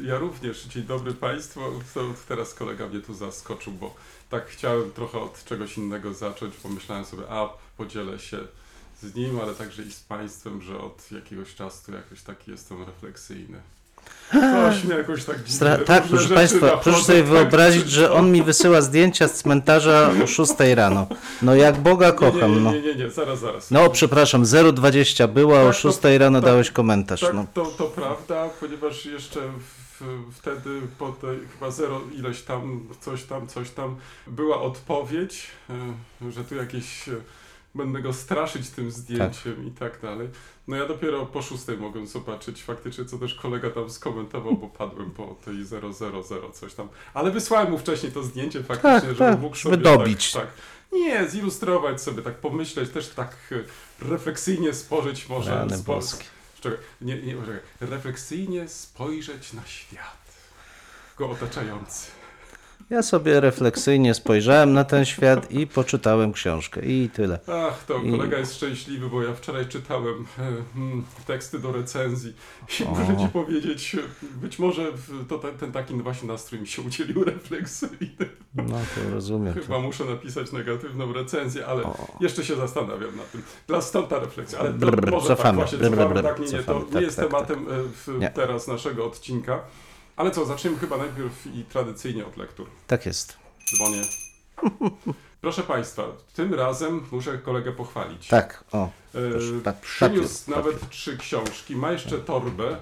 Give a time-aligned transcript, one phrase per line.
[0.00, 0.62] Ja również.
[0.64, 1.60] Dzień dobry Państwu.
[2.28, 3.94] Teraz kolega mnie tu zaskoczył, bo
[4.30, 6.54] tak chciałem trochę od czegoś innego zacząć.
[6.56, 8.38] Pomyślałem sobie, a podzielę się
[9.02, 13.58] z nim, ale także i z Państwem, że od jakiegoś czasu jakoś taki jestem refleksyjny.
[14.32, 18.42] Coś mnie jakoś tak Stra- tak, proszę Państwa, proszę sobie tak, wyobrazić, że on mi
[18.42, 21.06] wysyła zdjęcia z cmentarza o 6 rano.
[21.42, 22.72] No jak Boga kocham, nie, no.
[22.72, 23.70] nie, nie, nie, zaraz, zaraz.
[23.70, 27.20] No przepraszam, 0,20 było, a o Tak, 6 to- rano tak, dałeś komentarz.
[27.20, 27.46] Tak, No.
[27.54, 29.81] to, to prawda, ponieważ jeszcze w,
[30.32, 36.44] wtedy po tej chyba zero ileś tam, coś tam, coś tam, była odpowiedź, e, że
[36.44, 37.12] tu jakieś e,
[37.74, 40.28] będę go straszyć tym zdjęciem i tak dalej.
[40.68, 45.10] No ja dopiero po szóstej mogłem zobaczyć faktycznie, co też kolega tam skomentował, bo padłem
[45.10, 45.92] po tej 000
[46.52, 46.88] coś tam.
[47.14, 50.32] Ale wysłałem mu wcześniej to zdjęcie faktycznie, Tak, żeby tak, mógł sobie dobić.
[50.32, 50.52] Tak, tak.
[50.92, 56.24] Nie, zilustrować sobie, tak pomyśleć, też tak e, refleksyjnie spojrzeć może Rany boskie.
[56.62, 57.36] Czekaj, nie, nie.
[57.80, 60.22] Refleksyjnie spojrzeć na świat.
[61.16, 62.21] Go otaczający.
[62.92, 67.38] Ja sobie refleksyjnie spojrzałem na ten świat i poczytałem książkę i tyle.
[67.46, 70.42] Ach, to I- kolega jest szczęśliwy, bo ja wczoraj czytałem e,
[70.76, 72.32] mm, teksty do recenzji
[72.80, 72.90] i O.
[72.90, 74.86] muszę ci powiedzieć, być może
[75.28, 78.28] to te- ten taki właśnie nastrój mi się udzielił refleksyjny.
[78.54, 78.64] No
[78.94, 79.54] to rozumiem.
[79.54, 82.16] Chyba muszę napisać negatywną recenzję, ale O.
[82.20, 83.42] jeszcze się zastanawiam nad tym.
[83.66, 86.22] Dla stąd ta refleksja, ale to Brr, brr, może cofamy, tak właśnie, brr, cofamy, brr,
[86.24, 89.60] tak, nie, nie, to cofamy, nie tak, jest tak, tematem e, w, teraz naszego odcinka.
[90.16, 92.66] Ale co, zaczniemy chyba najpierw i tradycyjnie od lektur.
[92.86, 93.36] Tak jest.
[93.74, 94.02] Dzwonię.
[95.40, 96.02] Proszę Państwa,
[96.34, 98.28] tym razem muszę kolegę pochwalić.
[98.28, 98.84] Tak, o.
[99.14, 102.76] E, proszę, pa- przyniósł papier, nawet trzy książki, ma jeszcze torbę.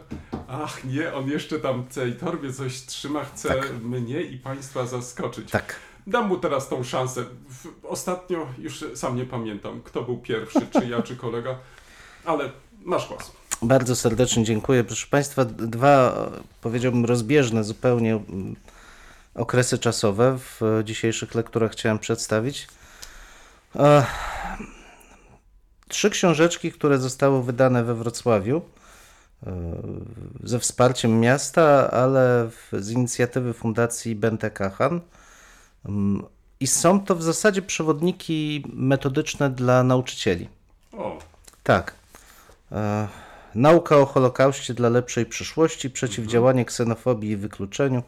[0.48, 3.82] Ach nie, on jeszcze tam w tej torbie coś trzyma, chce Tak.
[3.82, 5.50] mnie i Państwa zaskoczyć.
[5.50, 5.76] Tak.
[6.06, 7.24] Dam mu teraz tą szansę.
[7.82, 11.58] Ostatnio już sam nie pamiętam, kto był pierwszy, czy ja, czy kolega,
[12.24, 12.50] ale
[12.84, 13.32] masz głos.
[13.62, 14.84] Bardzo serdecznie dziękuję.
[14.84, 18.20] Proszę Państwa, dwa, e, powiedziałbym, rozbieżne zupełnie
[19.34, 22.68] okresy czasowe w e, dzisiejszych lekturach chciałem przedstawić.
[23.76, 24.06] E,
[25.88, 28.62] Trzy książeczki, które zostały wydane we Wrocławiu
[29.46, 29.52] e,
[30.44, 35.00] ze wsparciem miasta, ale z inicjatywy Fundacji Bente Kachan.
[36.60, 40.48] I są to w zasadzie przewodniki metodyczne dla nauczycieli.
[40.92, 41.18] O,
[41.62, 41.94] Tak.
[43.54, 48.02] Nauka o Holokauście dla lepszej przyszłości, przeciwdziałanie ksenofobii i wykluczeniu,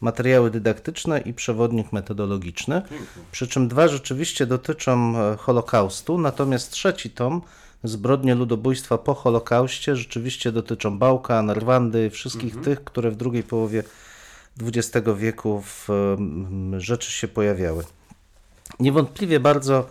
[0.00, 2.82] materiały dydaktyczne i przewodnik metodologiczny.
[3.32, 7.42] Przy czym dwa rzeczywiście dotyczą e, Holokaustu, natomiast trzeci tom,
[7.84, 13.82] Zbrodnie ludobójstwa po Holokauście, rzeczywiście dotyczą Bałka, Narwandy, wszystkich tych, które w drugiej połowie
[14.62, 15.88] XX wieku w
[16.76, 17.84] rzeczy się pojawiały.
[18.80, 19.86] Niewątpliwie bardzo,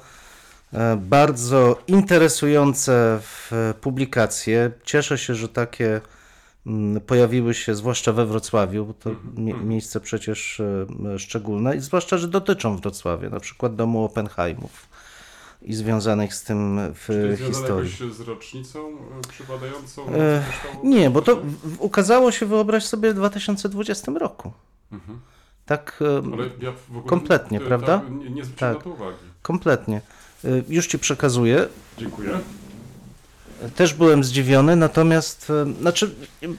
[0.98, 4.72] bardzo interesujące w- publikacje.
[4.84, 6.02] Cieszę się, że takie
[6.68, 12.18] mm, pojawiły się, zwłaszcza we Wrocławiu, bo to mie- miejsce przecież e, szczególne, i zwłaszcza,
[12.18, 14.90] że dotyczą Wrocławia, na przykład domu Oppenheimów
[15.62, 17.92] i związanych z tym w Czy to historii.
[18.02, 20.08] jakoś z rocznicą e, przypadającą?
[20.14, 20.44] E,
[20.84, 21.42] Nie, bo to
[21.80, 24.52] ukazało się, wyobraź sobie, w 2020 roku.
[24.92, 25.20] Mhm.
[25.66, 26.00] Tak,
[26.62, 26.74] e, ja
[27.06, 28.00] Kompletnie, e, prawda?
[28.00, 28.78] Tak, nie, nie zwróciłem Tak.
[28.78, 29.18] na to uwagi.
[29.42, 30.02] kompletnie.
[30.46, 31.68] E, Już ci przekazuję.
[31.98, 32.30] Dziękuję.
[33.76, 36.16] Też byłem zdziwiony, natomiast e, znaczy,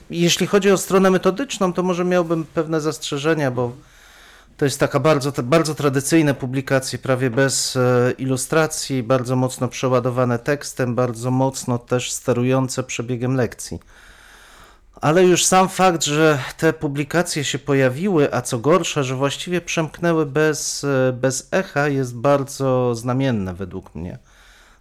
[0.09, 3.71] jeśli chodzi o stronę metodyczną, to może miałbym pewne zastrzeżenia, bo
[4.57, 10.95] to jest taka bardzo, bardzo tradycyjne publikacje, prawie bez e, ilustracji, bardzo mocno przeładowane tekstem,
[10.95, 13.79] bardzo mocno też sterujące przebiegiem lekcji.
[15.01, 20.25] Ale już sam fakt, że te publikacje się pojawiły, a co gorsza, że właściwie przemknęły
[20.25, 24.19] bez, e, bez echa, jest bardzo znamienne według mnie.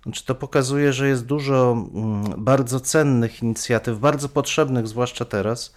[0.03, 5.75] Znaczy to pokazuje, że jest dużo mm, bardzo cennych inicjatyw, bardzo potrzebnych, zwłaszcza teraz,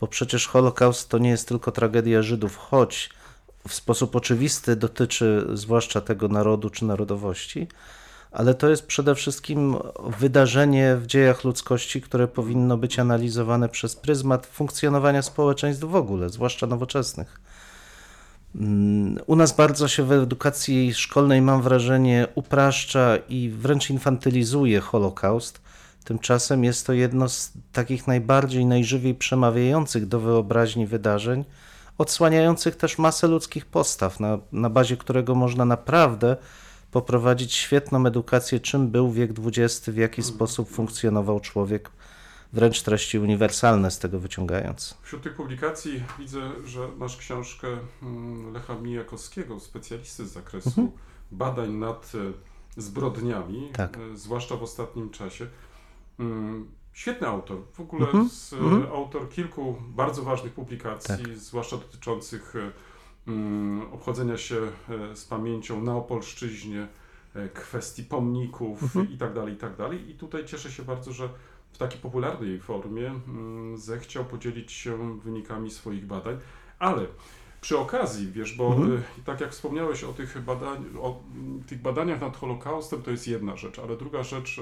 [0.00, 3.10] bo przecież Holokaust to nie jest tylko tragedia Żydów, choć
[3.68, 7.68] w sposób oczywisty dotyczy zwłaszcza tego narodu czy narodowości,
[8.36, 9.76] ale to jest przede wszystkim
[10.18, 16.66] wydarzenie w dziejach ludzkości, które powinno być analizowane przez pryzmat funkcjonowania społeczeństw w ogóle, zwłaszcza
[16.66, 17.40] nowoczesnych.
[18.54, 25.60] Mm, U nas bardzo się w edukacji szkolnej, mam wrażenie, upraszcza i wręcz infantylizuje Holokaust.
[26.04, 31.44] Tymczasem jest to jedno z takich najbardziej, najżywiej przemawiających do wyobraźni wydarzeń,
[31.98, 36.36] odsłaniających też masę ludzkich postaw, na, na bazie którego można naprawdę
[36.90, 41.90] poprowadzić świetną edukację, czym był wiek XX, w jaki sposób funkcjonował człowiek,
[42.52, 44.98] wręcz treści uniwersalne z tego wyciągając.
[45.02, 47.68] Wśród tych publikacji widzę, że masz książkę
[48.02, 50.90] mm, Lecha Mijakowskiego, specjalisty z zakresu Mhm.
[51.32, 53.96] badań nad e, zbrodniami, Tak.
[53.96, 55.46] e, zwłaszcza w ostatnim czasie.
[56.20, 58.86] Mm, Świetny autor, w ogóle Mhm, z, e, mhm.
[58.92, 61.36] autor kilku bardzo ważnych publikacji, Tak.
[61.36, 62.72] zwłaszcza dotyczących mm,
[63.92, 64.56] obchodzenia się
[65.12, 66.86] e, z pamięcią na Opolszczyźnie,
[67.34, 69.10] e, kwestii pomników Mhm.
[69.12, 70.10] i tak dalej, i tak dalej.
[70.10, 71.28] I tutaj cieszę się bardzo, że
[71.72, 76.36] w takiej popularnej formie mm, zechciał podzielić się wynikami swoich badań,
[76.78, 77.06] ale
[77.60, 78.92] przy okazji, wiesz, bo Mhm.
[78.92, 83.28] y, tak jak wspomniałeś o tych, badań, o mm, tych badaniach nad Holokaustem, to jest
[83.28, 84.60] jedna rzecz, ale druga rzecz,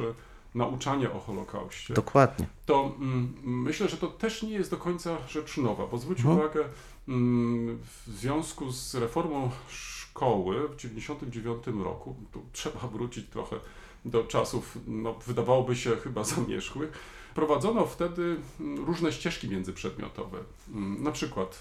[0.54, 2.46] nauczanie o Holokauście, Dokładnie.
[2.66, 6.38] to mm, myślę, że to też nie jest do końca rzecz nowa, bo zwróć Mhm.
[6.38, 6.72] uwagę, mm,
[7.06, 13.56] w związku z reformą szkoły w 1999 roku, tu trzeba wrócić trochę
[14.04, 16.92] do czasów, no, wydawałoby się chyba zamierzchłych,
[17.34, 20.38] prowadzono wtedy mm, różne ścieżki międzyprzedmiotowe.
[20.74, 21.60] Mm, Na przykład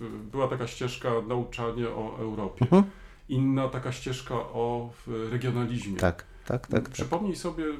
[0.00, 2.82] y, była taka ścieżka nauczanie o Europie, Mhm.
[3.28, 5.96] inna taka ścieżka o regionalizmie.
[5.96, 6.82] Tak, tak, tak.
[6.84, 6.90] tak.
[6.92, 7.74] Przypomnij sobie, e,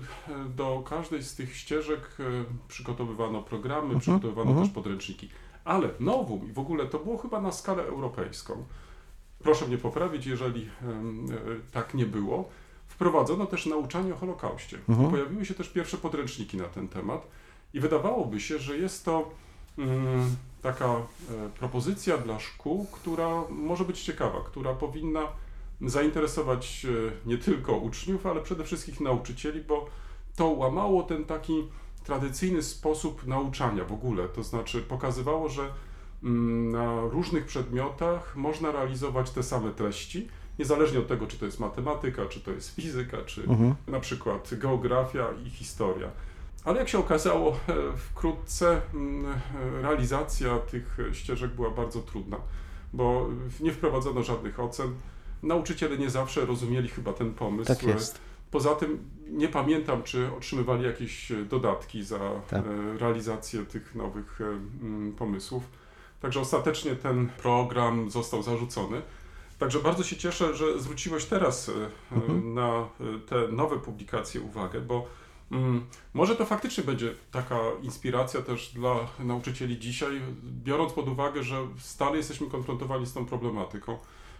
[0.56, 2.24] do każdej z tych ścieżek e,
[2.68, 4.66] przygotowywano programy, Mhm, przygotowywano mhm.
[4.66, 5.28] też podręczniki.
[5.66, 8.64] Ale nowum i w ogóle to było chyba na skalę europejską.
[9.38, 10.68] Proszę mnie poprawić, jeżeli e,
[11.72, 12.48] tak nie było.
[12.86, 14.78] Wprowadzono też nauczanie o Holokauście.
[14.88, 15.10] Mhm.
[15.10, 17.26] Pojawiły się też pierwsze podręczniki na ten temat
[17.74, 19.30] i wydawałoby się, że jest to
[19.78, 20.98] mm, taka e,
[21.58, 25.22] propozycja dla szkół, która może być ciekawa, która powinna
[25.80, 29.86] zainteresować e, nie tylko uczniów, ale przede wszystkim nauczycieli, bo
[30.36, 31.68] to łamało ten taki
[32.06, 34.28] tradycyjny sposób nauczania w ogóle.
[34.28, 35.68] To znaczy pokazywało, że
[36.22, 41.60] mm, na różnych przedmiotach można realizować te same treści, niezależnie od tego, czy to jest
[41.60, 43.74] matematyka, czy to jest fizyka, czy Mhm.
[43.86, 46.08] na przykład geografia i historia.
[46.64, 47.56] Ale jak się okazało, e,
[47.96, 49.34] wkrótce mm,
[49.82, 52.36] realizacja tych ścieżek była bardzo trudna,
[52.92, 53.28] bo
[53.60, 54.94] nie wprowadzono żadnych ocen.
[55.42, 57.68] Nauczyciele nie zawsze rozumieli chyba ten pomysł.
[57.68, 58.18] Tak jest.
[58.56, 62.18] Poza tym nie pamiętam, czy otrzymywali jakieś e, dodatki za
[62.48, 62.64] Tak.
[62.66, 65.62] e, realizację tych nowych e, pomysłów.
[66.20, 69.02] Także ostatecznie ten program został zarzucony.
[69.58, 71.70] Także bardzo się cieszę, że zwróciłeś teraz
[72.12, 72.54] Mhm.
[72.54, 72.88] na
[73.28, 75.06] te nowe publikacje uwagę, bo
[75.52, 80.20] mm, może to faktycznie będzie taka inspiracja też dla nauczycieli dzisiaj,
[80.64, 83.98] biorąc pod uwagę, że stale jesteśmy konfrontowani z tą problematyką.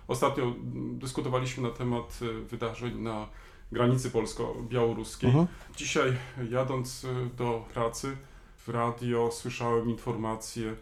[0.09, 2.19] Ostatnio mm, dyskutowaliśmy na temat
[2.51, 3.27] wydarzeń na
[3.73, 5.31] granicy polsko-białoruskiej.
[5.31, 5.47] Mhm.
[5.77, 6.17] Dzisiaj
[6.51, 8.17] jadąc y, do pracy
[8.57, 10.75] w radio słyszałem informację,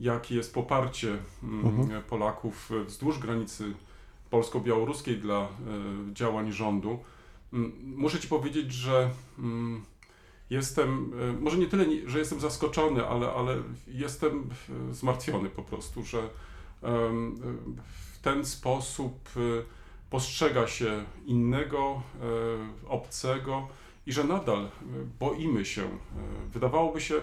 [0.00, 2.02] jakie jest poparcie Mhm.
[2.02, 3.72] Polaków y, wzdłuż granicy
[4.30, 6.98] polsko-białoruskiej dla y, działań rządu.
[7.52, 9.84] Mm, Muszę Ci powiedzieć, że mm,
[10.50, 13.56] jestem, może nie tyle, że jestem zaskoczony, ale, ale
[13.88, 14.50] jestem
[14.90, 16.28] zmartwiony po prostu, że
[18.12, 19.30] w ten sposób
[20.10, 22.02] postrzega się innego,
[22.84, 23.68] e, obcego
[24.06, 24.68] i że nadal e,
[25.20, 25.82] boimy się.
[25.82, 25.88] E,
[26.52, 27.14] Wydawałoby się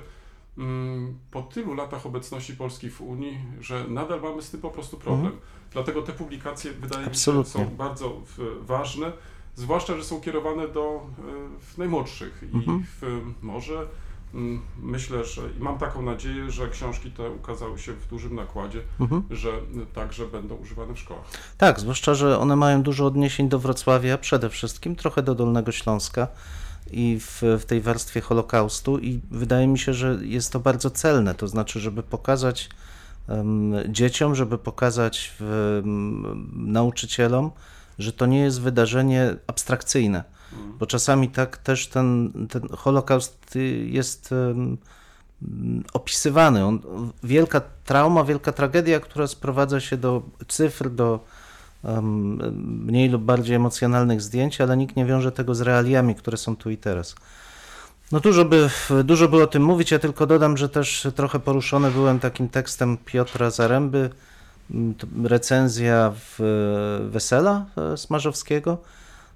[0.58, 4.98] mm, po tylu latach obecności Polski w Unii, że nadal mamy z tym po prostu
[4.98, 5.32] problem.
[5.72, 7.52] Dlatego te publikacje wydaje mi się Absolutnie.
[7.52, 8.22] są bardzo
[8.62, 9.12] ważne,
[9.56, 11.02] zwłaszcza, że są kierowane do
[11.60, 12.84] w najmłodszych i Mhm.
[13.02, 13.88] w, może
[14.82, 19.24] myślę, że i mam taką nadzieję, że książki te ukazały się w dużym nakładzie, Mhm.
[19.32, 19.50] że
[19.94, 21.24] także będą używane w szkołach.
[21.58, 26.28] Tak, zwłaszcza, że one mają dużo odniesień do Wrocławia, przede wszystkim trochę do Dolnego Śląska
[26.92, 31.36] i w, w tej warstwie Holokaustu i wydaje mi się, że jest to bardzo celne,
[31.36, 32.70] to znaczy, żeby pokazać
[33.28, 37.52] em, dzieciom, żeby pokazać em, nauczycielom,
[38.00, 40.34] że to nie jest wydarzenie abstrakcyjne, Mm.
[40.80, 44.30] Bo czasami tak też ten, ten Holokaust y, jest
[45.94, 46.66] opisywany.
[46.66, 46.80] On,
[47.24, 51.20] wielka trauma, wielka tragedia, która sprowadza się do cyfr, do
[52.64, 56.70] mniej lub bardziej emocjonalnych zdjęć, ale nikt nie wiąże tego z realiami, które są tu
[56.70, 57.16] i teraz.
[58.12, 58.70] No dużo by,
[59.04, 62.98] dużo by o tym mówić, ja tylko dodam, że też trochę poruszony byłem takim tekstem
[63.06, 64.10] Piotra Zaręby,
[65.24, 66.40] recenzja w
[67.12, 68.78] Wesela e, Smarzowskiego,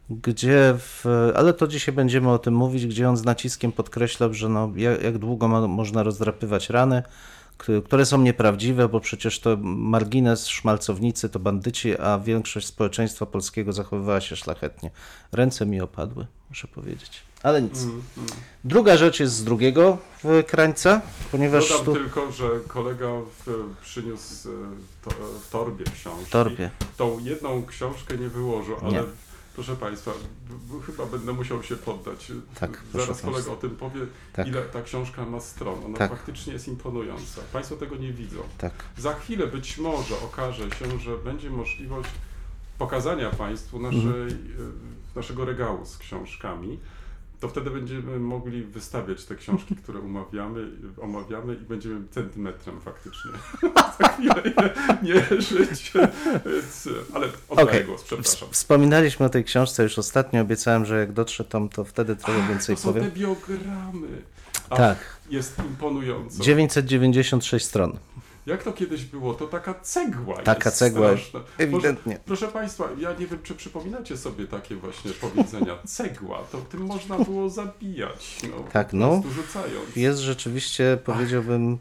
[0.09, 4.49] gdzie, w, ale to dzisiaj będziemy o tym mówić, gdzie on z naciskiem podkreślał, że
[4.49, 7.03] no, jak, jak długo ma, można rozdrapywać rany,
[7.85, 14.21] które są nieprawdziwe, bo przecież to margines, szmalcownicy to bandyci, a większość społeczeństwa polskiego zachowywała
[14.21, 14.91] się szlachetnie.
[15.31, 17.23] Ręce mi opadły, muszę powiedzieć.
[17.43, 17.83] Ale nic.
[17.83, 18.29] Mm, mm.
[18.63, 23.07] Druga rzecz jest z drugiego e, krańca, ponieważ Dodam tu tylko, że kolega
[23.45, 24.53] w, przyniósł e,
[25.03, 25.11] to,
[25.41, 26.25] w torbie książki.
[26.25, 26.69] w torbie.
[26.97, 29.03] Tą jedną książkę nie wyłożył, ale Nie.
[29.57, 30.11] Proszę Państwa,
[30.85, 32.31] chyba będę musiał się poddać.
[32.59, 33.53] Tak, Zaraz kolega państwa.
[33.53, 34.01] o tym powie,
[34.33, 34.47] Tak.
[34.47, 35.85] ile ta książka ma stron.
[35.85, 36.11] Ona Tak.
[36.11, 37.41] faktycznie jest imponująca.
[37.53, 38.39] Państwo tego nie widzą.
[38.57, 38.73] Tak.
[38.97, 42.09] Za chwilę być może okaże się, że będzie możliwość
[42.77, 44.79] pokazania Państwu naszej, Mhm.
[45.15, 46.79] naszego regału z książkami.
[47.39, 50.67] To wtedy będziemy mogli wystawiać te książki, które umawiamy,
[51.01, 53.31] omawiamy i będziemy centymetrem faktycznie.
[53.99, 54.53] Za chwilę je
[55.13, 55.91] mierzyć.
[56.45, 57.85] Więc, ale oddaję Okej.
[57.85, 58.49] głos, przepraszam.
[58.51, 62.49] Wspominaliśmy o tej książce już ostatnio, obiecałem, że jak dotrze tam, to wtedy trochę Ach,
[62.49, 63.11] więcej to są te powiem.
[63.15, 64.07] biogramy.
[64.69, 64.97] A Tak,
[65.29, 66.43] Jest imponująco.
[66.43, 67.97] 996 stron,
[68.47, 69.33] Jak to kiedyś było?
[69.33, 71.39] To taka cegła Taka jest cegła, straszna.
[71.39, 72.19] Może, ewidentnie.
[72.25, 75.77] proszę Państwa, ja nie wiem, czy przypominacie sobie takie właśnie powiedzenia.
[75.97, 78.37] Cegła, to tym można było zabijać.
[78.43, 79.21] No, Tak, no.
[79.95, 81.77] Jest rzeczywiście, powiedziałbym,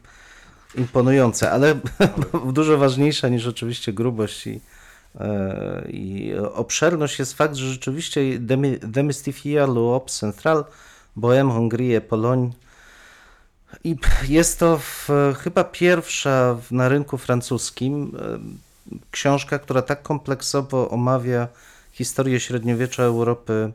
[0.74, 1.80] imponujące, ale
[2.52, 4.60] dużo ważniejsza niż oczywiście grubość i,
[5.20, 8.20] e, i obszerność jest fakt, że rzeczywiście
[8.80, 10.64] demystifier l'Europe centrale,
[11.16, 12.50] Bohème, Hongrie, Pologne
[13.84, 13.96] i
[14.38, 15.08] jest to w,
[15.38, 18.12] chyba pierwsza w- na rynku francuskim
[19.10, 21.48] książka, która tak kompleksowo omawia
[21.92, 23.72] historię średniowiecza Europy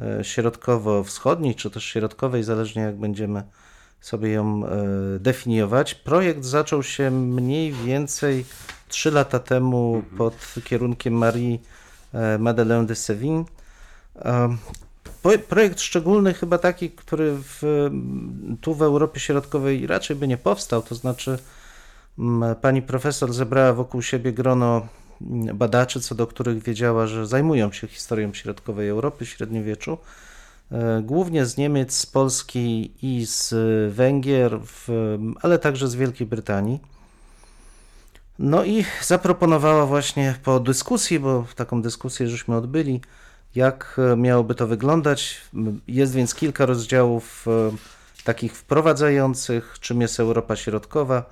[0.00, 3.42] e, środkowo-wschodniej, czy też środkowej, zależnie jak będziemy
[4.00, 4.68] sobie ją e,
[5.18, 5.94] definiować.
[5.94, 8.44] Projekt zaczął się mniej więcej
[8.88, 11.62] 3 lata temu pod kierunkiem Marii
[12.14, 13.44] e, Madeleine de Sévigné.
[15.48, 17.88] Projekt szczególny, chyba taki, który w,
[18.60, 21.38] tu w Europie Środkowej raczej by nie powstał, to znaczy
[22.18, 24.86] m, pani profesor zebrała wokół siebie grono
[25.20, 29.98] m, badaczy, co do których wiedziała, że zajmują się historią środkowej Europy, średniowieczu.
[30.72, 33.54] E, Głównie z Niemiec, z Polski i z
[33.94, 34.88] Węgier, w,
[35.42, 36.80] ale także z Wielkiej Brytanii.
[38.38, 43.00] No i zaproponowała właśnie po dyskusji, bo taką dyskusję żeśmy odbyli,
[43.56, 45.40] jak e, miałoby to wyglądać.
[45.88, 47.76] Jest więc kilka rozdziałów e,
[48.24, 51.30] takich wprowadzających, czym jest Europa Środkowa,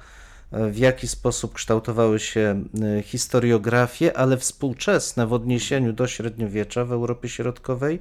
[0.52, 2.64] e, w jaki sposób kształtowały się
[3.02, 7.98] historiografie, ale współczesne w odniesieniu do średniowiecza w Europie Środkowej,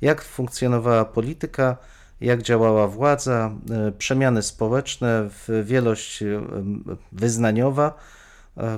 [0.00, 1.76] jak funkcjonowała polityka,
[2.20, 3.50] jak działała władza,
[3.98, 5.28] przemiany społeczne,
[5.62, 6.24] wielość
[7.12, 7.94] wyznaniowa,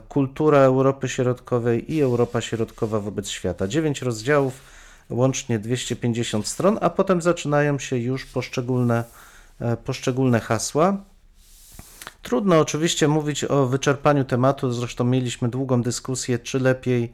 [0.09, 3.69] kultura Europy Środkowej i Europa Środkowa wobec świata.
[3.69, 4.61] Dziewięć rozdziałów,
[5.13, 9.05] łącznie 250 stron, a potem zaczynają się już poszczególne,
[9.61, 10.97] e, poszczególne hasła.
[12.23, 17.13] Trudno oczywiście mówić o wyczerpaniu tematu, zresztą mieliśmy długą dyskusję, czy lepiej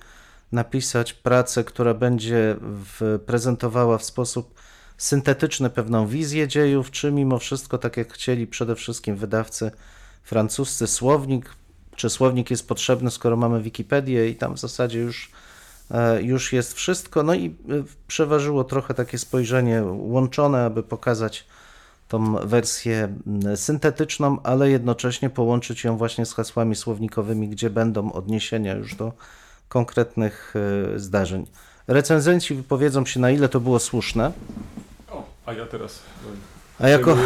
[0.52, 4.55] napisać pracę, która będzie w, prezentowała w sposób
[4.99, 9.71] syntetyczny pewną wizję dziejów, czy mimo wszystko, tak jak chcieli przede wszystkim wydawcy
[10.23, 11.55] francuscy, słownik,
[11.97, 15.31] czy słownik jest potrzebny, skoro mamy Wikipedię i tam w zasadzie już,
[16.21, 17.23] już jest wszystko.
[17.23, 17.52] No i e,
[18.07, 21.47] przeważyło trochę takie spojrzenie łączone, aby pokazać
[22.09, 23.14] tą wersję
[23.57, 29.12] syntetyczną, ale jednocześnie połączyć ją właśnie z hasłami słownikowymi, gdzie będą odniesienia już do
[29.68, 30.54] konkretnych
[30.95, 31.47] e, zdarzeń.
[31.87, 34.33] Recenzenci wypowiedzą się, na ile to było słuszne.
[35.11, 36.02] O, a ja teraz
[36.80, 37.16] e, A jako,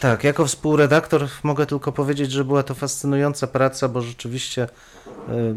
[0.00, 5.07] tak, jako współredaktor mogę tylko powiedzieć, że była to fascynująca praca, bo rzeczywiście e,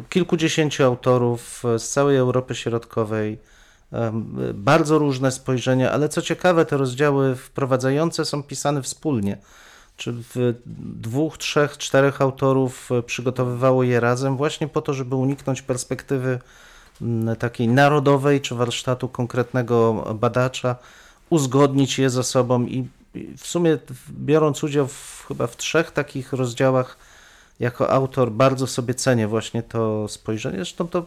[0.10, 3.38] kilkudziesięciu autorów e, z całej Europy Środkowej,
[3.94, 4.12] e,
[4.54, 9.38] bardzo różne spojrzenia, ale co ciekawe, te rozdziały wprowadzające są pisane wspólnie.
[9.98, 10.14] Czy
[10.78, 16.40] dwóch, trzech, czterech autorów e, przygotowywało je razem, właśnie po to, żeby uniknąć perspektywy
[17.40, 20.76] takiej narodowej, czy warsztatu konkretnego badacza,
[21.30, 22.88] uzgodnić je ze sobą i
[23.38, 23.78] w sumie
[24.10, 26.98] biorąc udział w, chyba w trzech takich rozdziałach,
[27.62, 30.58] jako autor bardzo sobie cenię właśnie to spojrzenie.
[30.58, 31.06] Zresztą to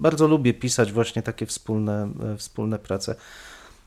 [0.00, 3.14] bardzo lubię pisać właśnie takie wspólne, e, wspólne prace.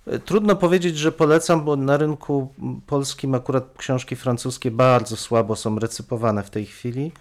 [0.07, 2.53] E, Trudno powiedzieć, że polecam, bo na rynku
[2.87, 7.11] polskim akurat książki francuskie bardzo słabo są recypowane w tej chwili.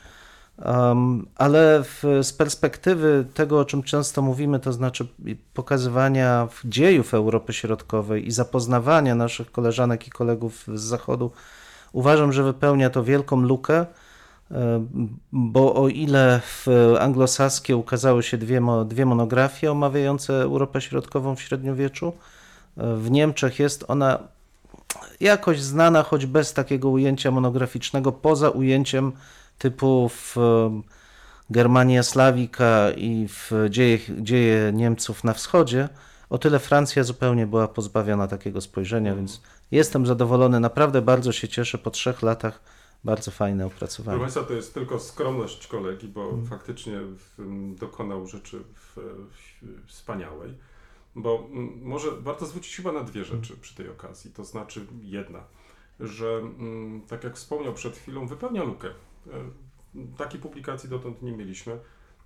[0.65, 5.07] Um, ale w, z perspektywy tego, o czym często mówimy, to znaczy
[5.55, 11.31] pokazywania dziejów Europy Środkowej i zapoznawania naszych koleżanek i kolegów z Zachodu,
[11.93, 13.87] uważam, że wypełnia to wielką lukę.
[15.33, 16.67] Bo o ile w
[17.01, 22.13] anglosaskie ukazały się dwie, dwie monografie omawiające Europę Środkową w średniowieczu,
[22.77, 24.19] w Niemczech jest ona
[25.21, 29.13] jakoś znana, choć bez takiego ujęcia monograficznego, poza ujęciem
[29.59, 30.37] typu w
[31.51, 35.89] Germania Slawika i w dzieje, dzieje Niemców na wschodzie.
[36.31, 39.41] O tyle Francja zupełnie była pozbawiona takiego spojrzenia, więc
[39.71, 42.61] jestem zadowolony, naprawdę bardzo się cieszę po trzech latach.
[43.05, 44.21] Bardzo fajne opracowanie.
[44.21, 48.63] Państwa, to jest tylko skromność kolegi, bo faktycznie w, m, dokonał rzeczy
[49.87, 50.55] wspaniałej.
[51.15, 54.31] Bo m, może warto zwrócić chyba na dwie rzeczy przy tej okazji.
[54.33, 55.45] To znaczy jedna,
[56.01, 58.89] że m, tak jak wspomniał przed chwilą, wypełnia lukę.
[58.89, 59.33] E,
[60.17, 61.79] Takiej publikacji dotąd nie mieliśmy.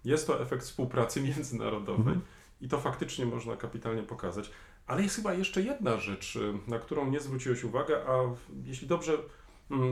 [0.05, 2.15] Jest to efekt współpracy międzynarodowej
[2.61, 4.51] i to faktycznie można kapitalnie pokazać.
[4.87, 8.19] Ale jest chyba jeszcze jedna rzecz, y, na którą nie zwróciłeś uwagę, a
[8.65, 9.25] jeśli dobrze mm,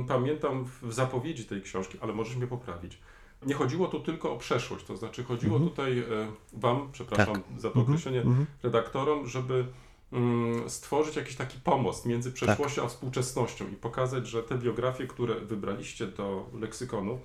[0.09, 2.99] pamiętam w zapowiedzi tej książki, ale możesz mnie poprawić.
[3.47, 5.71] Nie chodziło tu tylko o przeszłość, to znaczy chodziło Mhm.
[5.71, 6.05] tutaj e,
[6.53, 8.47] Wam, przepraszam za to określenie, Mhm.
[8.63, 9.67] redaktorom, żeby
[10.13, 12.35] mm, stworzyć jakiś taki pomost między Tak.
[12.35, 17.19] przeszłością a współczesnością i pokazać, że te biografie, które wybraliście do leksykonu,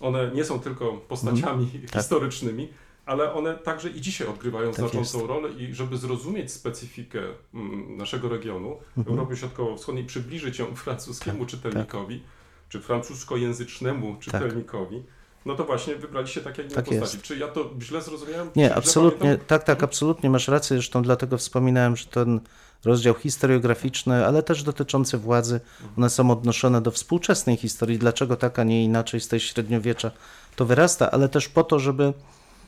[0.00, 2.00] one nie są tylko postaciami Tak.
[2.02, 2.68] historycznymi,
[3.06, 5.28] ale one także i dzisiaj odgrywają Tak znaczącą jest.
[5.28, 7.20] rolę i żeby zrozumieć specyfikę
[7.54, 9.16] mm, naszego regionu, Mhm.
[9.18, 12.22] Europy Środkowo-Wschodniej, przybliżyć ją francuskiemu czytelnikowi,
[12.68, 15.02] czy francuskojęzycznemu czytelnikowi,
[15.46, 17.16] no to właśnie wybraliście takie inne Tak postaci.
[17.16, 17.22] jest.
[17.22, 18.50] Czy ja to źle zrozumiałem?
[18.56, 19.46] Nie, absolutnie, pamiętam?
[19.46, 22.40] tak, tak, absolutnie masz rację, zresztą dlatego wspominałem, że ten
[22.84, 25.60] rozdział historiograficzny, ale też dotyczący władzy,
[25.98, 30.10] one są odnoszone do współczesnej historii, dlaczego tak, a nie inaczej z tej średniowiecza
[30.56, 32.12] to wyrasta, ale też po to, żeby,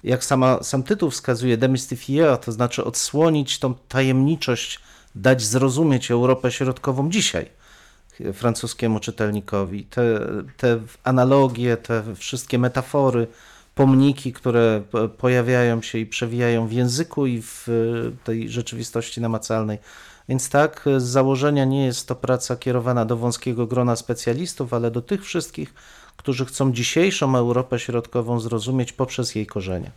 [0.04, 4.80] jak sama, sam tytuł wskazuje, demystifier, to znaczy odsłonić tą tajemniczość,
[5.14, 7.50] dać zrozumieć Europę Środkową dzisiaj
[8.32, 9.84] francuskiemu czytelnikowi.
[9.84, 10.20] Te,
[10.56, 13.26] te analogie, te wszystkie metafory,
[13.74, 19.78] pomniki, które po- pojawiają się i przewijają w języku i w e, tej rzeczywistości namacalnej.
[20.28, 25.02] Więc tak, z założenia nie jest to praca kierowana do wąskiego grona specjalistów, ale do
[25.02, 25.74] tych wszystkich,
[26.24, 29.90] którzy chcą dzisiejszą Europę Środkową zrozumieć poprzez jej korzenie.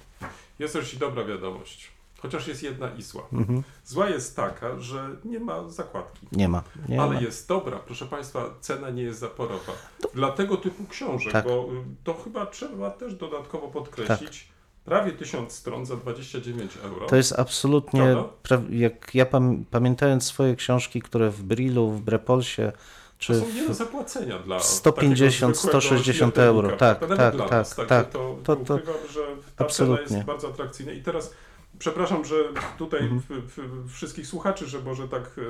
[0.59, 1.91] Jest też i dobra wiadomość.
[2.17, 3.23] Chociaż jest jedna i zła.
[3.33, 3.63] Mhm.
[3.85, 6.27] Zła jest taka, że nie ma zakładki.
[6.31, 6.63] Nie ma.
[6.89, 7.21] Nie ale ma.
[7.21, 9.73] jest dobra, proszę Państwa, cena nie jest zaporowa.
[10.13, 11.45] Dla tego typu książek, Tak.
[11.45, 14.47] bo y, to chyba trzeba też dodatkowo podkreślić,
[14.85, 17.05] prawie 1000 stron za 29 euro.
[17.05, 22.71] To jest absolutnie, pra- jak ja pam, pamiętając swoje książki, które w Brillu, w Brepolsie,
[23.17, 26.43] czy to są nie do zapłacenia dla 150, takiego zwykłego 160 śmiertelnika.
[26.43, 26.77] euro.
[26.77, 27.75] Tak, Nawet tak, dla tak, nas.
[27.87, 28.09] Tak.
[28.11, 29.21] To, To- to, to- ukrywam, że
[29.55, 30.05] ta absolutnie.
[30.07, 30.91] cena jest bardzo atrakcyjna.
[30.91, 31.33] I teraz
[31.79, 32.35] przepraszam, że
[32.77, 33.21] tutaj Mhm.
[33.21, 33.27] w,
[33.57, 35.41] w, wszystkich słuchaczy, że może tak e,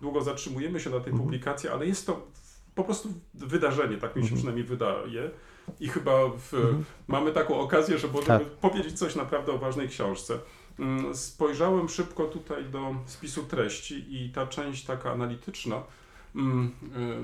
[0.00, 1.22] długo zatrzymujemy się na tej Mhm.
[1.22, 2.26] publikacji, ale jest to
[2.74, 4.36] po prostu wydarzenie, tak mi się Mhm.
[4.36, 5.30] przynajmniej wydaje.
[5.80, 6.84] I chyba w, Mhm.
[7.08, 8.48] mamy taką okazję, że możemy Tak.
[8.48, 10.38] powiedzieć coś naprawdę o ważnej książce.
[10.78, 15.86] Mm, Spojrzałem szybko tutaj do spisu treści i ta część taka analityczna, mm,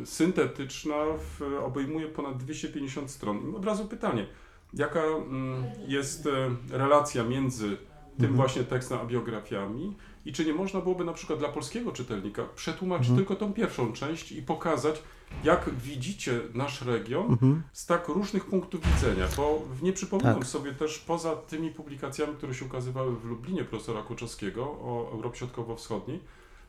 [0.05, 3.53] syntetyczna w, obejmuje ponad 250 stron.
[3.53, 4.27] I od razu pytanie,
[4.75, 7.69] jaka mm, jest e, relacja między
[8.17, 8.35] tym Mhm.
[8.37, 13.09] właśnie tekstem a biografiami i czy nie można byłoby na przykład dla polskiego czytelnika przetłumaczyć
[13.09, 13.19] Mhm.
[13.27, 15.03] tylko tą pierwszą część i pokazać,
[15.45, 17.63] jak widzicie nasz region Mhm.
[17.73, 20.47] z tak różnych punktów widzenia, bo nie przypominam Tak.
[20.47, 26.21] sobie też poza tymi publikacjami, które się ukazywały w Lublinie profesora Kłoczowskiego o Europie Środkowo-Wschodniej,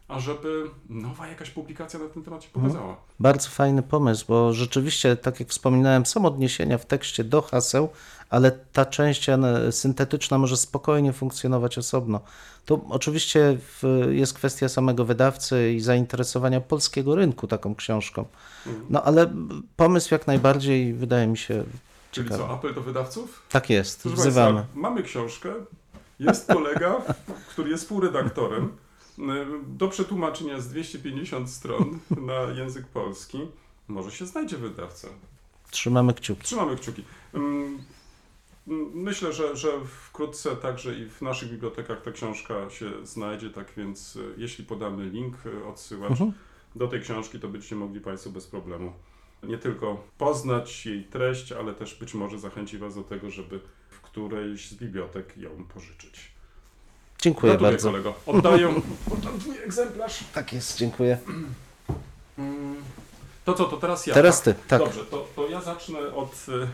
[0.10, 2.66] ażeby nowa jakaś publikacja na ten temat się Mhm.
[2.74, 2.96] pokazała.
[3.20, 7.90] Bardzo fajny pomysł, bo rzeczywiście, tak jak wspominałem, są odniesienia w tekście do haseł,
[8.30, 9.28] ale ta część
[9.72, 12.20] syntetyczna może spokojnie funkcjonować osobno.
[12.66, 13.58] To oczywiście
[14.10, 18.26] jest kwestia samego wydawcy i zainteresowania polskiego rynku taką książką.
[18.68, 18.86] Mhm.
[18.90, 19.34] No ale
[19.76, 21.64] pomysł jak najbardziej wydaje mi się
[22.12, 23.42] Czyli co, apel do wydawców?
[23.50, 24.54] Tak jest, Proszę wzywamy.
[24.60, 25.50] Państwa, mamy książkę,
[26.20, 26.96] jest kolega,
[27.52, 28.72] który jest współredaktorem.
[29.20, 29.24] Y,
[29.68, 33.40] Do przetłumaczenia z 250 stron na język polski.
[33.88, 35.08] Może się znajdzie wydawca.
[35.72, 36.44] Trzymamy kciuki.
[36.44, 37.04] Trzymamy kciuki.
[37.34, 37.80] Mm,
[38.68, 43.74] mm, Myślę, że, że wkrótce także i w naszych bibliotekach ta książka się znajdzie, tak
[43.78, 46.34] więc y, jeśli podamy link, y, odsyłacz Mhm.
[46.76, 48.94] do tej książki, to będziecie mogli Państwo bez problemu
[49.44, 54.02] nie tylko poznać jej treść, ale też być może zachęci Was do tego, żeby w
[54.02, 56.32] którejś z bibliotek ją pożyczyć.
[57.22, 57.90] Dziękuję Gratuluję, bardzo.
[57.92, 58.14] kolego.
[58.26, 58.68] Oddaję
[59.14, 60.24] oddam twój egzemplarz.
[60.34, 61.18] Tak jest, dziękuję.
[62.38, 62.76] Mm,
[63.46, 64.14] To co, to teraz ja.
[64.14, 64.56] Teraz tak?
[64.58, 64.80] ty, tak.
[64.80, 66.68] Dobrze, to, to ja zacznę od e,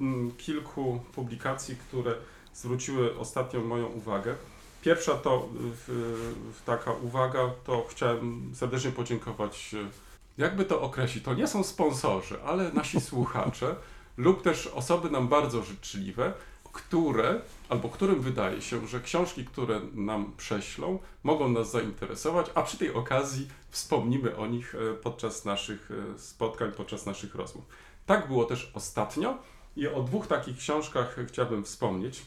[0.00, 2.14] m, kilku publikacji, które
[2.54, 4.34] zwróciły ostatnio moją uwagę.
[4.82, 5.48] Pierwsza to
[5.86, 9.86] w, taka uwaga, to chciałem serdecznie podziękować, e,
[10.38, 13.74] jakby to określić, to nie są sponsorzy, ale nasi słuchacze,
[14.16, 16.32] lub też osoby nam bardzo życzliwe,
[16.74, 22.78] które, albo którym wydaje się, że książki, które nam prześlą, mogą nas zainteresować, a przy
[22.78, 27.64] tej okazji wspomnimy o nich e, podczas naszych e, spotkań, podczas naszych rozmów.
[28.06, 29.38] Tak było też ostatnio
[29.76, 32.22] i o dwóch takich książkach chciałbym wspomnieć,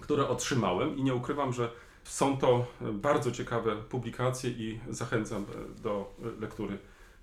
[0.00, 1.70] które otrzymałem i nie ukrywam, że
[2.04, 5.46] są to e, bardzo ciekawe publikacje i zachęcam
[5.82, 6.78] do lektury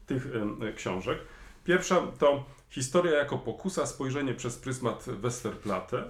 [0.06, 0.27] tych
[0.75, 1.19] książek.
[1.63, 6.03] Pierwsza to Historia jako pokusa, spojrzenie przez pryzmat Westerplatte.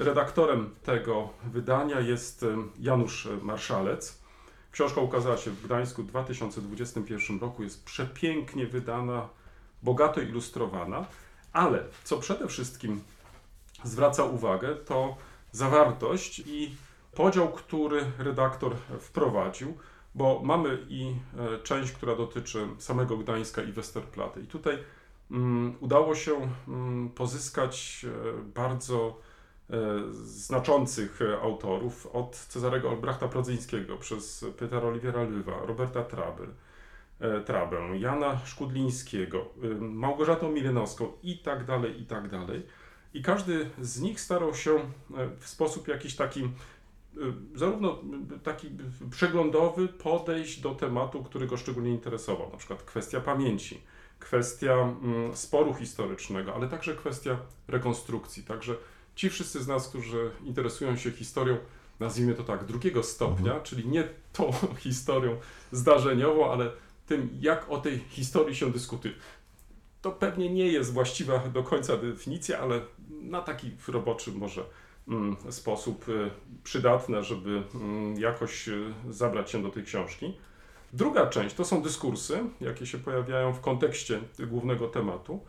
[0.00, 2.46] Redaktorem tego wydania jest
[2.78, 4.22] Janusz Marszalec.
[4.72, 9.28] Książka ukazała się w Gdańsku w 2021 roku, jest przepięknie wydana,
[9.82, 11.06] bogato ilustrowana,
[11.52, 13.02] ale co przede wszystkim
[13.84, 15.16] zwraca uwagę, to
[15.52, 16.74] zawartość i
[17.14, 19.78] podział, który redaktor wprowadził,
[20.14, 24.40] bo mamy i e, część, która dotyczy samego Gdańska i Westerplatte.
[24.40, 24.78] I tutaj
[25.30, 29.29] mm, udało się mm, pozyskać e, bardzo
[30.22, 36.48] znaczących e, autorów, od Cezarego Albrechta Prodzyńskiego przez Petera Oliwiera Lywa, Roberta Trabel,
[37.20, 42.62] e, Trabę, Jana Szkudlińskiego, y, Małgorzatą Milenowską i tak dalej, i tak dalej.
[43.14, 44.80] I każdy z nich starał się e,
[45.38, 46.50] w sposób jakiś taki,
[47.54, 47.98] zarówno
[48.42, 48.70] taki
[49.10, 53.80] przeglądowy podejść do tematu, który go szczególnie interesował, na przykład kwestia pamięci,
[54.18, 58.42] kwestia mm, sporu historycznego, ale także kwestia rekonstrukcji.
[58.42, 58.76] Także
[59.20, 61.56] ci wszyscy z nas, którzy interesują się historią,
[62.00, 64.52] nazwijmy to tak, drugiego stopnia, czyli nie tą
[64.84, 65.36] historią
[65.72, 66.70] zdarzeniową, ale
[67.06, 69.14] tym, jak o tej historii się dyskutuje.
[70.02, 72.80] To pewnie nie jest właściwa do końca definicja, ale
[73.10, 74.64] na taki roboczy może
[75.08, 76.30] mm, sposób y,
[76.64, 80.34] przydatne, żeby mm, jakoś y, zabrać się do tej książki.
[80.92, 85.40] Druga część to są dyskursy, jakie się pojawiają w kontekście głównego tematu,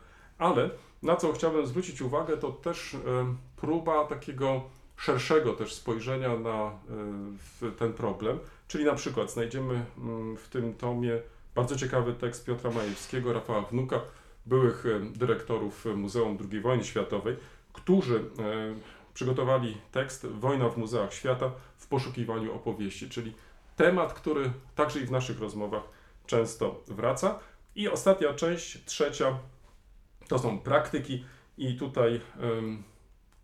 [0.42, 0.70] ale
[1.04, 2.98] na co chciałbym zwrócić uwagę, to też y,
[3.56, 4.62] próba takiego
[4.98, 6.72] szerszego też spojrzenia na
[7.38, 11.22] w ten problem, czyli na przykład znajdziemy mm, w tym tomie
[11.56, 14.02] bardzo ciekawy tekst Piotra Majewskiego, Rafała Wnuka,
[14.46, 17.36] byłych e, dyrektorów Muzeum II Wojny Światowej,
[17.74, 18.22] którzy e,
[19.14, 23.34] przygotowali tekst Wojna w Muzeach Świata w poszukiwaniu opowieści, czyli
[23.76, 25.84] temat, który także i w naszych rozmowach
[26.26, 27.40] często wraca.
[27.76, 29.38] I ostatnia część, trzecia,
[30.32, 31.26] to są praktyki
[31.58, 32.22] i tutaj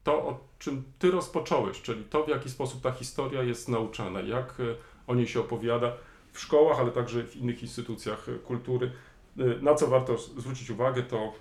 [0.08, 4.60] to, o czym Ty rozpocząłeś, czyli to, w jaki sposób ta historia jest nauczana, jak
[4.60, 4.64] e,
[5.08, 5.94] o niej się opowiada
[6.34, 8.92] w szkołach, ale także w innych instytucjach e, kultury.
[9.40, 11.34] E, Na co warto zwrócić uwagę, to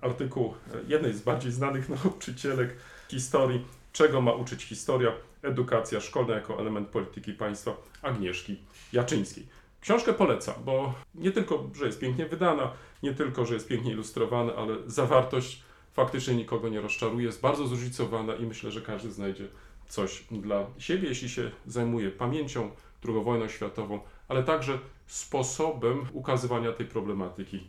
[0.00, 0.54] artykuł
[0.88, 2.76] jednej z bardziej znanych nauczycielek
[3.08, 8.56] historii, czego ma uczyć historia, edukacja szkolna jako element polityki państwa Agnieszki
[8.92, 9.46] Jaczyńskiej.
[9.84, 12.70] Książkę polecam, bo nie tylko, że jest pięknie wydana,
[13.02, 18.34] nie tylko, że jest pięknie ilustrowana, ale zawartość faktycznie nikogo nie rozczaruje, jest bardzo zróżnicowana
[18.34, 19.48] i myślę, że każdy znajdzie
[19.88, 22.70] coś dla siebie, jeśli się zajmuje pamięcią,
[23.08, 27.66] II wojną światową, ale także sposobem ukazywania tej problematyki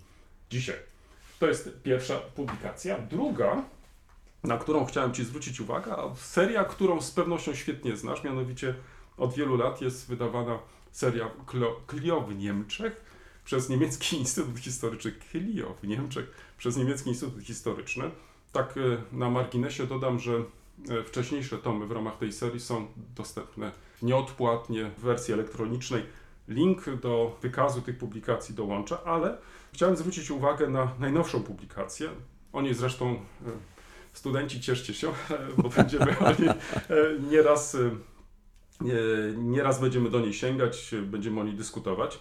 [0.50, 0.78] dzisiaj.
[1.40, 2.98] To jest pierwsza publikacja.
[3.00, 3.64] Druga,
[4.44, 8.76] na którą chciałem Ci zwrócić uwagę, seria, którą z pewnością świetnie znasz, mianowicie
[9.18, 10.60] od wielu lat jest wydawana
[10.96, 11.30] seria
[11.90, 13.02] Clio w Niemczech
[13.46, 18.12] przez niemiecki Instytut Historyczny Clio w Niemczech przez niemiecki Instytut Historyczny.
[18.52, 20.44] Tak e, na marginesie dodam, że
[20.90, 26.04] e, wcześniejsze tomy w ramach tej serii są dostępne nieodpłatnie w wersji elektronicznej.
[26.48, 29.38] Link do wykazu tych publikacji dołączę, ale
[29.74, 32.10] chciałem zwrócić uwagę na najnowszą publikację.
[32.54, 33.18] O niej zresztą e,
[34.14, 35.14] studenci cieszcie się,
[35.58, 36.26] bo będziemy o
[37.32, 37.78] nieraz,
[39.38, 42.20] nieraz będziemy do niej sięgać, będziemy o niej dyskutować.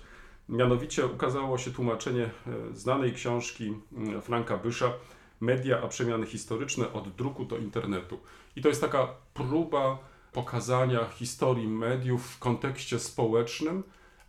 [0.49, 2.31] Mianowicie ukazało się tłumaczenie e,
[2.73, 4.93] znanej książki mm, Franka Bysza
[5.41, 8.21] Media a przemiany historyczne od druku do internetu.
[8.57, 9.99] I to jest taka próba
[10.33, 13.83] pokazania historii mediów w kontekście społecznym,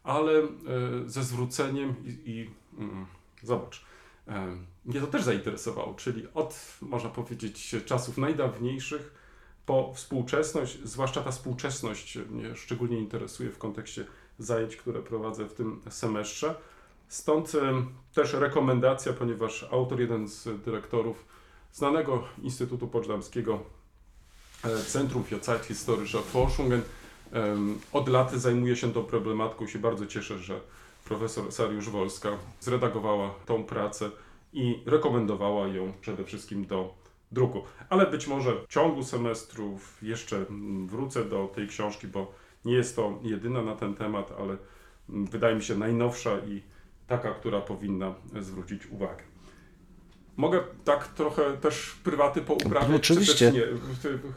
[0.03, 0.45] ale e,
[1.05, 3.05] ze zwróceniem i, i mm,
[3.43, 3.85] zobacz,
[4.27, 9.24] e, mnie to też zainteresowało, czyli od, można powiedzieć, czasów najdawniejszych
[9.65, 14.05] po współczesność, zwłaszcza ta współczesność mnie szczególnie interesuje w kontekście
[14.39, 16.55] zajęć, które prowadzę w tym semestrze.
[17.07, 17.51] Stąd
[18.13, 21.25] też rekomendacja, ponieważ autor, jeden z dyrektorów
[21.73, 23.59] znanego Instytutu Poczdamskiego
[24.63, 26.81] e, Centrum für Zeithistorische Forschungen
[27.93, 29.67] od lat zajmuje się tą problematyką.
[29.67, 30.59] Się bardzo cieszę, że
[31.05, 34.11] profesor Sariusz Wolska zredagowała tą pracę
[34.53, 36.93] i rekomendowała ją przede wszystkim do
[37.35, 37.63] druku.
[37.89, 42.31] Ale być może w ciągu semestrów jeszcze mm, wrócę do tej książki, bo
[42.65, 44.57] nie jest to jedyna na ten temat, ale
[45.09, 46.61] mm, wydaje mi się najnowsza i
[47.07, 49.34] taka, która powinna zwrócić uwagę.
[50.37, 53.51] Mogę tak trochę też prywaty pouprawiać, No, oczywiście.
[53.51, 53.61] nie.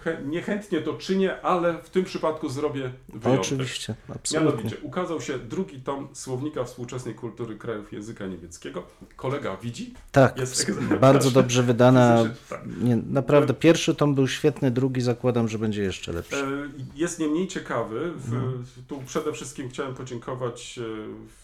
[0.05, 3.41] Chę- Niechętnie to czynię, ale w tym przypadku zrobię wyjątek.
[3.41, 4.51] Oczywiście, absolutnie.
[4.51, 8.83] Mianowicie ukazał się drugi tom Słownika Współczesnej Kultury Krajów Języka Niemieckiego.
[9.17, 9.95] Kolega widzi.
[10.13, 12.25] Tak, Jest bardzo dobrze wydana.
[12.49, 12.61] Tak.
[12.83, 16.37] Nie, naprawdę, pierwszy tom był świetny, drugi zakładam, że będzie jeszcze lepszy.
[16.37, 16.47] E,
[16.95, 18.13] Jest nie mniej ciekawy.
[18.17, 18.41] W, No.
[18.89, 20.83] Tu przede wszystkim chciałem podziękować e,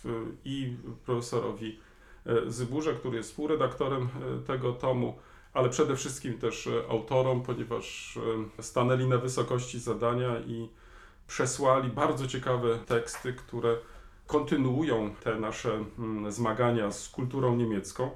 [0.05, 1.79] w, i profesorowi
[2.47, 5.19] Zyburze, który jest współredaktorem e, tego tomu,
[5.53, 8.19] ale przede wszystkim też e, autorom, ponieważ
[8.59, 10.69] e, stanęli na wysokości zadania i
[11.27, 13.77] przesłali bardzo ciekawe teksty, które
[14.27, 18.11] kontynuują te nasze mm, zmagania z kulturą niemiecką.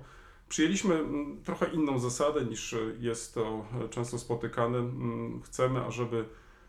[0.49, 4.79] Przyjęliśmy mm, trochę inną zasadę niż e, jest to e, często spotykane.
[4.79, 6.25] Mm, Chcemy, ażeby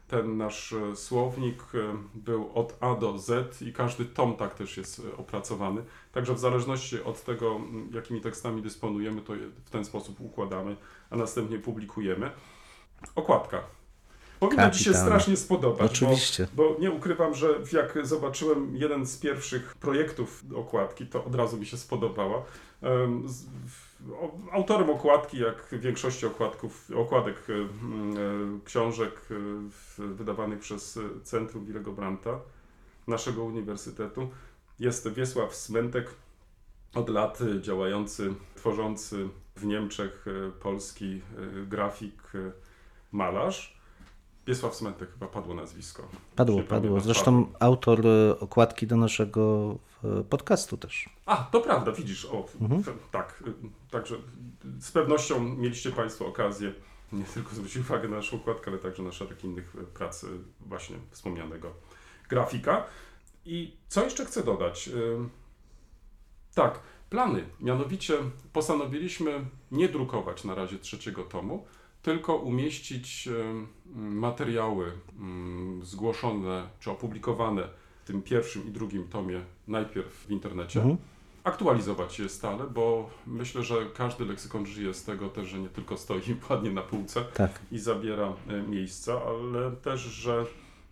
[0.10, 1.78] ten nasz e, słownik e,
[2.16, 5.84] był od A do Z i każdy tom tak też jest e, opracowany.
[6.12, 9.34] Także w zależności od tego, jakimi tekstami dysponujemy, to
[9.66, 10.76] w ten sposób układamy,
[11.10, 12.32] a następnie publikujemy.
[13.16, 13.79] Okładka.
[14.40, 15.10] Powinna Ci się Kapitalne.
[15.10, 15.92] strasznie spodobać.
[15.92, 16.48] Oczywiście.
[16.54, 21.58] Bo, bo nie ukrywam, że jak zobaczyłem jeden z pierwszych projektów okładki, to od razu
[21.58, 22.44] mi się spodobała.
[22.82, 23.46] Em, z-
[24.52, 27.54] Autorem okładki, jak większości okładków, okładek e,
[28.66, 29.22] książek
[30.00, 32.40] e, wydawanych przez e, Centrum Willego Brandta,
[33.08, 34.30] naszego uniwersytetu,
[34.80, 36.08] jest Wiesław Smentek,
[36.96, 40.26] od lat działający, tworzący w Niemczech
[40.62, 41.22] polski
[41.68, 42.32] grafik,
[43.12, 43.79] malarz.
[44.50, 46.08] Wiesław Smentek chyba padło nazwisko.
[46.36, 47.00] Padło, padło.
[47.00, 51.10] Zresztą autor e, okładki do naszego e, podcastu też.
[51.26, 52.84] A, to prawda, widzisz, o, Mhm.
[53.12, 53.54] tak, y,
[53.92, 54.16] także
[54.80, 56.74] z pewnością mieliście Państwo okazję
[57.12, 60.26] nie tylko zwrócić uwagę na naszą układkę, ale także na szereg innych y, prac
[60.60, 61.74] właśnie wspomnianego
[62.30, 62.84] grafika.
[63.46, 64.90] I co jeszcze chcę dodać?
[66.56, 67.46] Tak, plany.
[67.60, 68.18] Mianowicie
[68.54, 71.66] postanowiliśmy nie drukować na razie trzeciego tomu,
[72.02, 73.30] tylko umieścić
[73.96, 74.92] materiały y,
[75.86, 77.68] zgłoszone czy opublikowane
[78.04, 80.98] w tym pierwszym i drugim tomie najpierw w internecie Mhm.
[81.44, 85.98] aktualizować je stale, bo myślę, że każdy leksykon żyje z tego też, że nie tylko
[85.98, 87.60] stoi i padnie na półce Tak.
[87.72, 90.46] i zabiera e, miejsca, ale też, że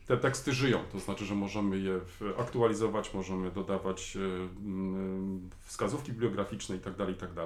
[0.08, 2.00] te teksty żyją, to znaczy, że możemy je
[2.40, 4.20] aktualizować, możemy dodawać e,
[4.66, 7.46] mm, wskazówki bibliograficzne itd., itd.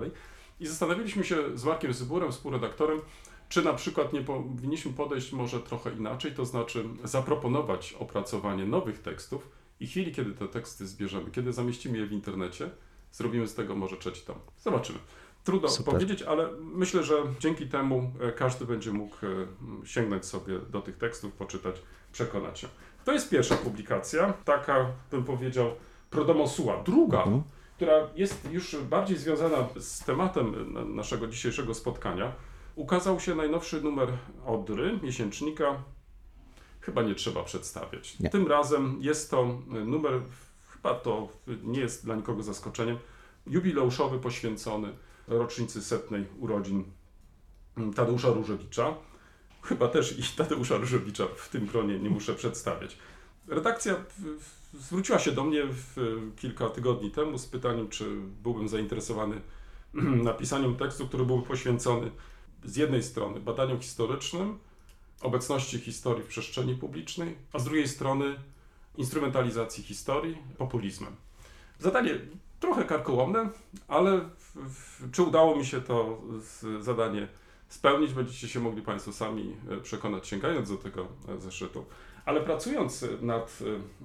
[0.60, 3.00] I zastanawialiśmy się z Markiem Zyburem, współredaktorem,
[3.52, 9.50] czy na przykład nie powinniśmy podejść może trochę inaczej, to znaczy zaproponować opracowanie nowych tekstów
[9.80, 12.70] i chwili, kiedy te teksty zbierzemy, kiedy zamieścimy je w internecie,
[13.12, 14.36] zrobimy z tego może trzeci tom.
[14.60, 15.00] Zobaczymy.
[15.44, 15.94] Trudno Super.
[15.94, 19.30] powiedzieć, ale myślę, że dzięki temu e, każdy będzie mógł e,
[19.88, 21.76] sięgnąć sobie do tych tekstów, poczytać,
[22.12, 22.68] przekonać się.
[23.06, 25.72] To jest pierwsza publikacja, taka bym powiedział
[26.10, 26.84] prodomosua.
[26.84, 27.44] Druga, Mhm.
[27.76, 32.32] która jest już bardziej związana z tematem na- naszego dzisiejszego spotkania,
[32.82, 34.10] ukazał się najnowszy numer
[34.46, 35.84] Odry, miesięcznika.
[36.82, 38.20] Chyba nie trzeba przedstawiać.
[38.20, 38.30] Nie.
[38.30, 40.22] Tym razem jest to numer,
[40.74, 41.28] chyba to
[41.64, 42.98] nie jest dla nikogo zaskoczeniem,
[43.48, 44.94] jubileuszowy poświęcony
[45.28, 46.84] rocznicy setnej urodzin
[47.96, 48.94] Tadeusza Różewicza.
[49.62, 52.98] Chyba też i Tadeusza Różewicza w tym gronie nie muszę przedstawiać.
[53.48, 53.96] Redakcja
[54.74, 55.64] zwróciła się do mnie
[56.36, 58.06] kilka tygodni temu z pytaniem, czy
[58.44, 59.42] byłbym zainteresowany
[60.24, 62.12] napisaniem tekstu, który byłby poświęcony
[62.64, 64.60] z jednej strony badaniom historycznym,
[65.22, 68.36] obecności historii w przestrzeni publicznej, a z drugiej strony
[68.98, 71.16] instrumentalizacji historii populizmem.
[71.80, 72.20] Zadanie
[72.60, 73.50] trochę karkołomne,
[73.88, 76.22] ale w, w, czy udało mi się to
[76.80, 77.28] zadanie
[77.68, 81.86] spełnić, będziecie się mogli Państwo sami e, przekonać, sięgając do tego e, zeszytu.
[82.26, 83.60] Ale pracując nad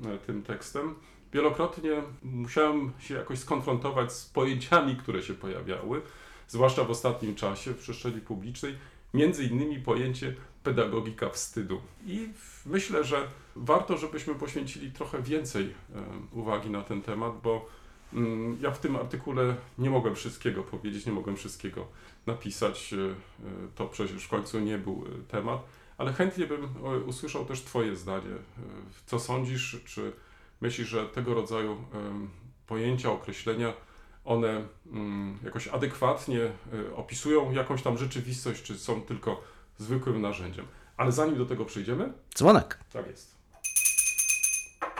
[0.05, 0.95] e, tym tekstem,
[1.33, 6.03] wielokrotnie musiałem się jakoś skonfrontować z pojęciami, które się pojawiały,
[6.49, 8.75] zwłaszcza w ostatnim czasie w przestrzeni publicznej,
[9.15, 11.81] między innymi pojęcie pedagogika wstydu.
[12.07, 12.29] I
[12.67, 17.67] myślę, że warto, żebyśmy poświęcili trochę więcej e, uwagi na ten temat, bo
[18.13, 21.87] mm, ja w tym artykule nie mogłem wszystkiego powiedzieć, nie mogłem wszystkiego
[22.27, 22.93] napisać.
[22.93, 23.13] e, e,
[23.75, 25.61] To przecież w końcu nie był temat,
[25.99, 26.69] ale chętnie bym
[27.07, 28.37] usłyszał też Twoje zdanie.
[29.07, 30.13] Co sądzisz, czy
[30.61, 31.77] myślisz, że tego rodzaju
[32.67, 33.73] pojęcia, określenia,
[34.27, 39.41] one mm, jakoś adekwatnie e, opisują jakąś tam rzeczywistość, czy są tylko
[39.79, 40.67] zwykłym narzędziem?
[40.97, 42.79] Ale zanim do tego przejdziemy, Dzwonek.
[42.93, 43.35] tak jest.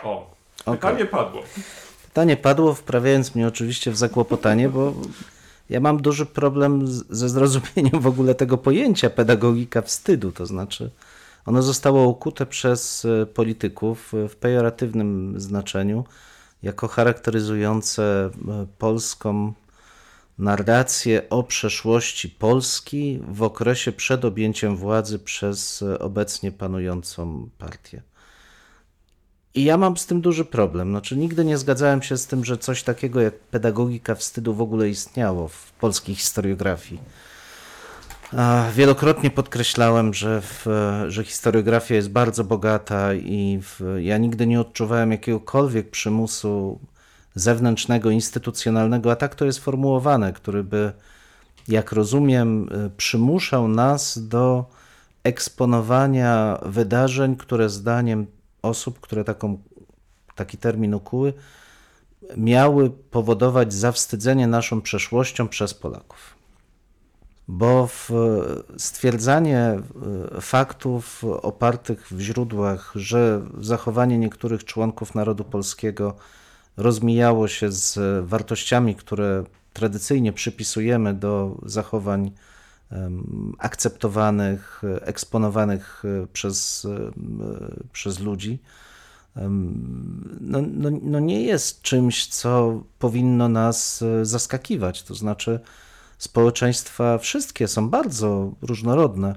[0.03, 0.31] O,
[0.67, 0.75] Okej.
[0.75, 1.43] pytanie padło.
[2.05, 4.95] Pytanie padło, wprawiając mnie oczywiście w zakłopotanie, bo
[5.71, 10.33] ja mam duży problem ze zrozumieniem w ogóle tego pojęcia pedagogika wstydu.
[10.33, 10.91] To znaczy,
[11.47, 16.05] ono zostało ukute przez e, polityków e, w pejoratywnym znaczeniu,
[16.63, 19.53] jako charakteryzujące e, polską
[20.39, 28.03] narrację o przeszłości Polski w okresie przed objęciem władzy przez e, obecnie panującą partię.
[29.55, 30.91] I ja mam z tym duży problem.
[30.91, 34.89] Znaczy, nigdy nie zgadzałem się z tym, że coś takiego jak pedagogika wstydu w ogóle
[34.89, 37.01] istniało w polskiej historiografii.
[38.75, 40.67] Wielokrotnie podkreślałem, że, w,
[41.09, 46.81] że historiografia jest bardzo bogata i w, ja nigdy nie odczuwałem jakiegokolwiek przymusu
[47.35, 50.93] zewnętrznego, instytucjonalnego, a tak to jest formułowane, który by,
[51.69, 54.65] jak rozumiem, y, przymuszał nas do
[55.25, 58.27] eksponowania wydarzeń, które zdaniem
[58.63, 59.59] osób, które taką,
[60.35, 61.33] taki termin ukuły,
[62.37, 66.37] miały powodować zawstydzenie naszą przeszłością przez Polaków.
[67.49, 68.11] Bo w
[68.77, 76.17] stwierdzanie e, faktów opartych w źródłach, że zachowanie niektórych członków narodu polskiego
[76.77, 82.31] rozmijało się z wartościami, które tradycyjnie przypisujemy do zachowań
[83.59, 87.11] akceptowanych, eksponowanych e, przez, e,
[87.93, 88.59] przez ludzi,
[90.41, 95.03] no, no, no nie jest czymś, co powinno nas e, zaskakiwać.
[95.03, 95.61] To znaczy,
[96.19, 99.37] społeczeństwa wszystkie są bardzo różnorodne.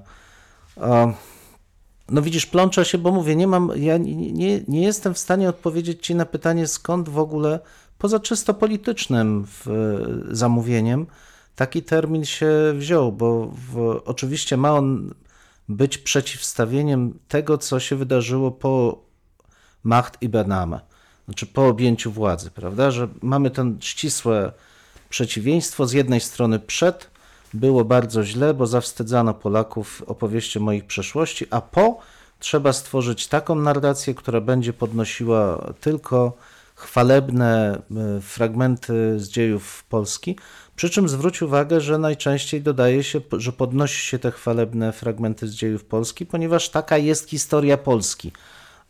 [2.08, 6.06] No widzisz, plączę się, bo mówię, nie mam, ja nie, nie, jestem w stanie odpowiedzieć
[6.06, 7.60] ci na pytanie, skąd w ogóle,
[7.98, 9.46] poza czysto politycznym
[10.30, 11.06] zamówieniem,
[11.56, 15.14] taki termin się wziął, bo w, oczywiście ma on
[15.68, 19.02] być przeciwstawieniem tego, co się wydarzyło po
[19.84, 20.80] Macht i Bename,
[21.24, 24.52] znaczy po objęciu władzy, prawda, że mamy ten ścisłe
[25.10, 27.10] przeciwieństwo, z jednej strony przed
[27.54, 31.98] było bardzo źle, bo zawstydzano Polaków opowieścią moich przeszłości, a po
[32.38, 36.32] trzeba stworzyć taką narrację, która będzie podnosiła tylko
[36.74, 40.36] chwalebne e, fragmenty z dziejów Polski.
[40.76, 45.54] Przy czym zwróć uwagę, że najczęściej dodaje się, że podnosi się te chwalebne fragmenty z
[45.54, 48.32] dziejów Polski, ponieważ taka jest historia Polski.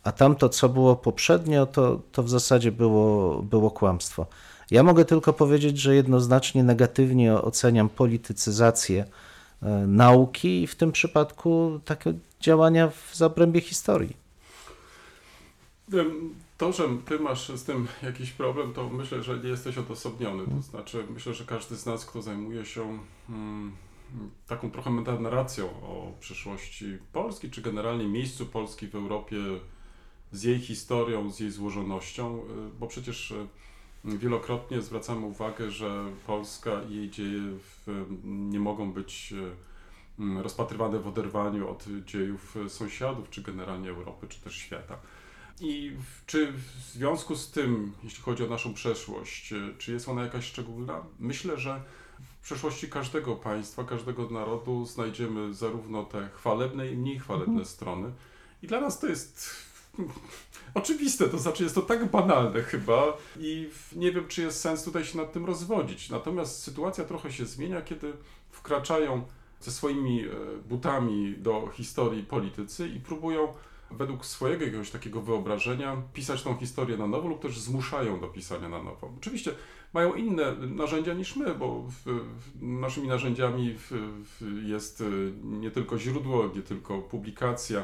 [0.03, 4.25] A tamto, co było poprzednio, to, to w zasadzie było, było kłamstwo.
[4.71, 9.05] Ja mogę tylko powiedzieć, że jednoznacznie negatywnie oceniam politycyzację
[9.61, 14.17] e, nauki i w tym przypadku takie działania w zabrębie historii.
[16.57, 20.43] To, że ty masz z tym jakiś problem, to myślę, że nie jesteś odosobniony.
[20.55, 23.71] To znaczy, myślę, że każdy z nas, kto zajmuje się mm,
[24.47, 29.37] taką trochę narracją o przyszłości Polski, czy generalnie miejscu Polski w Europie,
[30.31, 33.47] z jej historią, z jej złożonością, y, bo przecież y,
[34.05, 39.33] wielokrotnie zwracamy uwagę, że Polska i jej dzieje w, nie mogą być
[40.43, 44.97] rozpatrywane w oderwaniu od dziejów sąsiadów, czy generalnie Europy, czy też świata.
[45.59, 45.91] I
[46.25, 46.61] czy w
[46.93, 51.03] związku z tym, jeśli chodzi o naszą przeszłość, czy jest ona jakaś szczególna?
[51.19, 51.81] Myślę, że
[52.41, 58.11] w przeszłości każdego państwa, każdego narodu znajdziemy zarówno te chwalebne i mniej chwalebne strony.
[58.61, 59.70] I dla nas to jest
[60.73, 65.05] oczywiste, to znaczy jest to tak banalne chyba i nie wiem, czy jest sens tutaj
[65.05, 66.09] się nad tym rozwodzić.
[66.09, 68.13] Natomiast sytuacja trochę się zmienia, kiedy
[68.51, 69.23] wkraczają
[69.59, 70.29] ze swoimi e,
[70.69, 73.53] butami do historii politycy i próbują
[73.91, 78.69] według swojego jakiegoś takiego wyobrażenia pisać tą historię na nowo lub też zmuszają do pisania
[78.69, 79.11] na nowo.
[79.17, 79.51] Oczywiście
[79.93, 83.91] mają inne narzędzia niż my, bo w, w, naszymi narzędziami w,
[84.65, 87.83] jest y, nie tylko źródło, nie tylko publikacja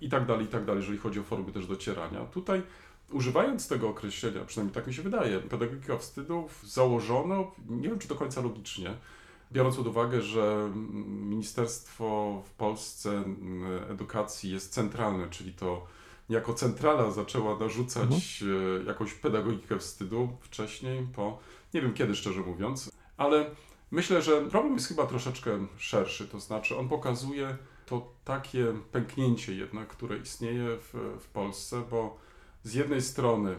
[0.00, 2.20] i tak dalej, i tak dalej, jeżeli chodzi o formy też docierania.
[2.20, 2.62] Tutaj
[3.12, 8.14] używając tego określenia, przynajmniej tak mi się wydaje, pedagogika wstydu założono, nie wiem czy do
[8.14, 8.94] końca logicznie,
[9.52, 10.70] biorąc pod uwagę, że
[11.06, 15.86] Ministerstwo w Polsce mm, Edukacji jest centralne, czyli to
[16.28, 18.44] jako centrala zaczęła narzucać
[18.82, 21.38] e, jakąś pedagogikę wstydu wcześniej, po
[21.74, 23.50] nie wiem kiedy szczerze mówiąc, ale
[23.90, 29.88] myślę, że problem jest chyba troszeczkę szerszy, to znaczy on pokazuje to takie pęknięcie jednak,
[29.88, 32.16] które istnieje w, w Polsce, bo
[32.62, 33.56] z jednej strony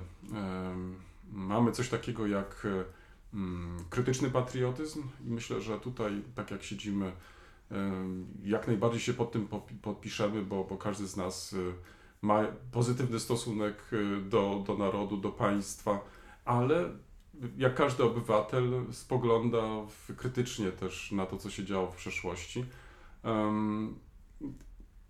[1.32, 2.68] mamy coś takiego jak
[3.90, 7.12] krytyczny patriotyzm i myślę, że tutaj, tak jak siedzimy,
[8.44, 9.48] jak najbardziej się pod tym
[9.82, 11.74] podpiszemy, bo, bo każdy z nas y,
[12.22, 16.00] ma pozytywny stosunek y, do, do narodu, do państwa,
[16.46, 16.90] ale
[17.58, 19.62] jak każdy obywatel spogląda
[20.18, 22.66] krytycznie też na to, co się działo w przeszłości,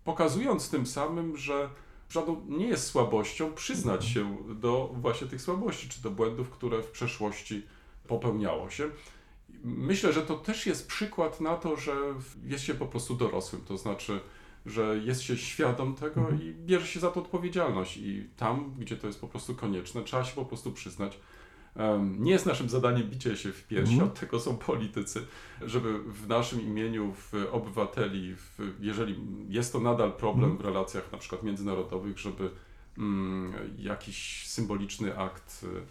[0.04, 1.70] pokazując tym samym, że
[2.08, 6.90] żadną nie jest słabością przyznać się do właśnie tych słabości, czy do błędów, które w
[6.90, 7.62] przeszłości
[8.08, 8.90] popełniało się.
[9.64, 11.96] Myślę, że to też jest przykład na to, że
[12.44, 14.20] jest się po prostu dorosłym, to znaczy,
[14.66, 16.42] że jest się świadom tego Mhm.
[16.42, 17.96] i bierze się za to odpowiedzialność.
[17.96, 21.18] I tam, gdzie to jest po prostu konieczne, trzeba się po prostu przyznać,
[22.18, 24.10] Nie jest naszym zadaniem bicie się w piersi, Mhm.
[24.10, 25.26] od tego są politycy,
[25.62, 29.16] żeby w naszym imieniu, w obywateli, w, jeżeli
[29.48, 30.62] jest to nadal problem Mhm.
[30.62, 32.50] w relacjach na przykład międzynarodowych, żeby
[32.98, 35.82] mm, jakiś symboliczny akt y,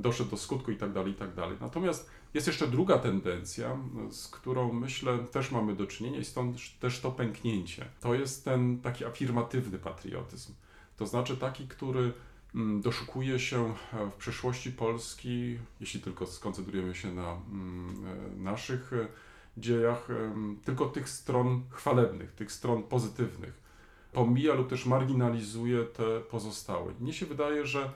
[0.00, 1.56] doszedł do skutku i tak dalej, i tak dalej.
[1.60, 3.76] Natomiast jest jeszcze druga tendencja,
[4.10, 7.84] z którą myślę też mamy do czynienia i stąd też to pęknięcie.
[8.00, 10.52] To jest ten taki afirmatywny patriotyzm.
[10.96, 12.12] To znaczy taki, który
[12.54, 19.06] doszukuje się e, w przeszłości Polski, jeśli tylko skoncentrujemy się na mm, e, naszych e,
[19.56, 20.08] dziejach,
[20.64, 23.62] tylko tych stron chwalebnych, tych stron pozytywnych.
[24.12, 26.92] Pomija lub też marginalizuje te pozostałe.
[27.00, 27.90] Mnie się wydaje, że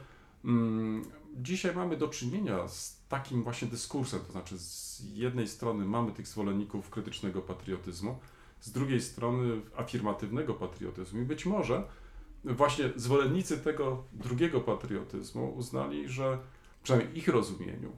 [0.44, 1.04] mm,
[1.36, 6.26] dzisiaj mamy do czynienia z takim właśnie dyskursem, to znaczy z jednej strony mamy tych
[6.26, 8.18] zwolenników krytycznego patriotyzmu,
[8.61, 11.84] z drugiej strony afirmatywnego patriotyzmu i być może
[12.47, 16.38] właśnie zwolennicy tego drugiego patriotyzmu uznali, że
[16.82, 17.92] przynajmniej w ich rozumieniu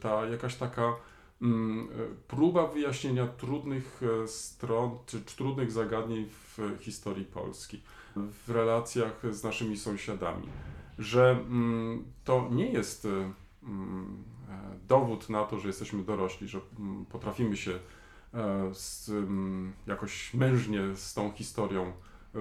[0.00, 0.96] ta jakaś taka
[1.42, 1.88] mm,
[2.28, 7.82] próba wyjaśnienia trudnych e, stron czy, czy trudnych zagadnień w historii Polski,
[8.16, 10.48] w relacjach z naszymi sąsiadami,
[10.98, 13.32] że mm, to nie jest e,
[13.62, 16.60] mm, e, dowód na to, że jesteśmy dorośli, że
[17.10, 17.78] potrafimy się
[18.72, 19.10] z,
[19.86, 21.92] jakoś mężnie z tą historią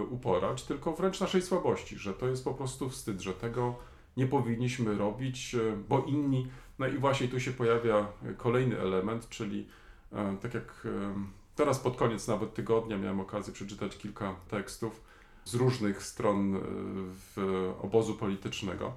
[0.03, 3.75] uporać, tylko wręcz naszej słabości, że to jest po prostu wstyd, że tego
[4.17, 6.47] nie powinniśmy robić, e, bo inni.
[6.79, 9.67] No i właśnie tu się pojawia e, kolejny element, czyli
[10.13, 11.13] e, tak jak e,
[11.55, 15.01] teraz pod koniec nawet tygodnia miałem okazję przeczytać kilka tekstów
[15.45, 16.59] z różnych stron e,
[17.35, 17.37] w
[17.81, 18.93] obozu politycznego,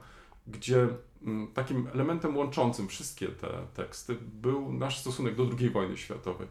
[0.46, 0.88] gdzie
[1.22, 6.49] mm, takim elementem łączącym wszystkie te teksty był nasz stosunek do II wojny światowej.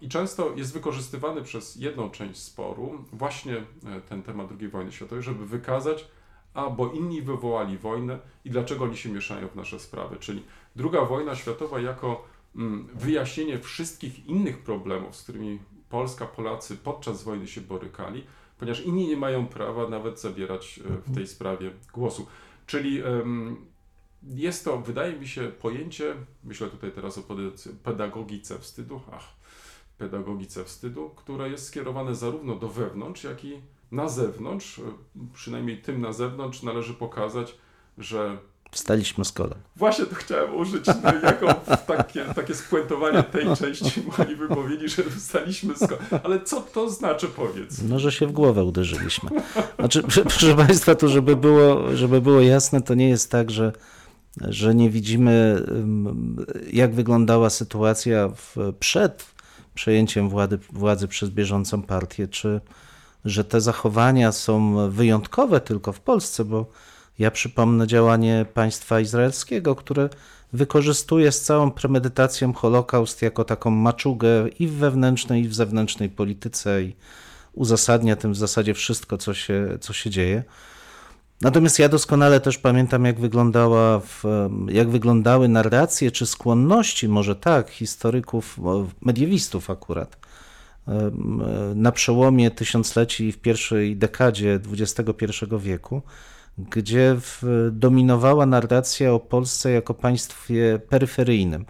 [0.00, 5.22] I często jest wykorzystywany przez jedną część sporu właśnie e, ten temat II wojny światowej,
[5.22, 6.08] żeby wykazać,
[6.54, 10.16] a bo inni wywołali wojnę i dlaczego oni się mieszają w nasze sprawy.
[10.20, 10.42] Czyli
[10.76, 12.24] druga wojna światowa jako
[12.56, 18.24] mm, wyjaśnienie wszystkich innych problemów, z którymi Polska, Polacy podczas wojny się borykali,
[18.58, 22.26] ponieważ inni nie mają prawa nawet zabierać e, w tej sprawie głosu.
[22.66, 23.02] Czyli
[24.22, 27.22] jest to, wydaje mi się, pojęcie, myślę tutaj teraz o
[27.84, 29.35] pedagogice wstydu, ach,
[29.98, 33.60] pedagogice wstydu, które jest skierowane zarówno do wewnątrz, jak i
[33.92, 34.80] na zewnątrz.
[35.34, 37.54] Przynajmniej tym na zewnątrz należy pokazać,
[37.98, 38.38] że
[38.70, 39.58] Wstaliśmy z kolan.
[39.76, 41.54] Właśnie to chciałem użyć no, jako
[41.86, 47.26] takie, takie spuentowanie tej części mojej wypowiedzi, że wstaliśmy z ko- Ale co to znaczy,
[47.26, 47.82] powiedz?
[47.82, 49.30] No, że się w głowę uderzyliśmy.
[49.78, 53.72] Znaczy, proszę Państwa, tu żeby było, żeby było jasne, to nie jest tak, że,
[54.40, 55.62] że nie widzimy,
[56.72, 59.35] jak wyglądała sytuacja w, przed
[59.76, 62.60] przejęciem władzy, władzy przez bieżącą partię, czy
[63.24, 66.66] że te zachowania są wyjątkowe tylko w Polsce, bo
[67.18, 70.08] ja przypomnę działanie państwa izraelskiego, które
[70.52, 76.82] wykorzystuje z całą premedytacją Holokaust jako taką maczugę i w wewnętrznej, i w zewnętrznej polityce
[76.82, 76.96] i
[77.52, 80.42] uzasadnia tym w zasadzie wszystko, co się, co się dzieje.
[81.40, 84.24] Natomiast ja doskonale też pamiętam, jak, wyglądała w,
[84.68, 88.58] jak wyglądały narracje czy skłonności, może tak, historyków,
[89.00, 90.16] mediewistów akurat,
[91.74, 95.26] na przełomie tysiącleci w pierwszej dekadzie XXI
[95.58, 96.02] wieku,
[96.58, 101.64] gdzie w, dominowała narracja o Polsce jako państwie peryferyjnym.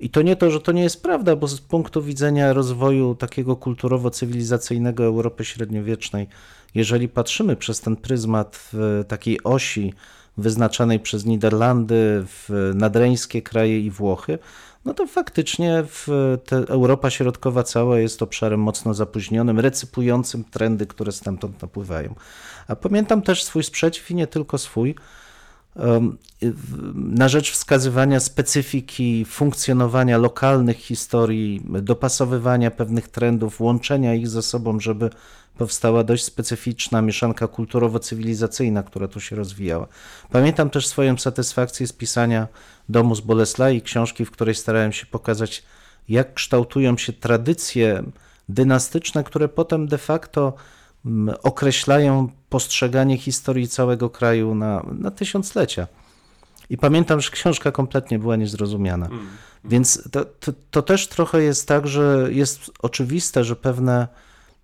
[0.00, 3.56] I to nie to, że to nie jest prawda, bo z punktu widzenia rozwoju takiego
[3.56, 6.26] kulturowo-cywilizacyjnego Europy średniowiecznej,
[6.74, 8.70] jeżeli patrzymy przez ten pryzmat
[9.08, 9.94] takiej osi
[10.36, 12.24] wyznaczanej przez Niderlandy,
[12.74, 14.38] nadreńskie kraje i Włochy,
[14.84, 15.84] no to faktycznie
[16.68, 22.14] Europa Środkowa cała jest obszarem mocno zapóźnionym, recypującym trendy, które stamtąd napływają.
[22.68, 24.94] A pamiętam też swój sprzeciw i nie tylko swój,
[26.94, 35.10] na rzecz wskazywania specyfiki funkcjonowania lokalnych historii, dopasowywania pewnych trendów, łączenia ich ze sobą, żeby
[35.58, 39.86] powstała dość specyficzna mieszanka kulturowo-cywilizacyjna, która tu się rozwijała.
[40.30, 42.48] Pamiętam też swoją satysfakcję z pisania
[42.88, 45.62] Domu z Boleslai, książki, w której starałem się pokazać,
[46.08, 48.02] jak kształtują się tradycje
[48.48, 50.54] dynastyczne, które potem de facto
[51.42, 55.86] określają postrzeganie historii całego kraju na, na tysiąclecia.
[56.70, 59.06] I pamiętam, że książka kompletnie była niezrozumiana.
[59.06, 59.26] Mm.
[59.64, 64.08] Więc to, to, to też trochę jest tak, że jest oczywiste, że pewne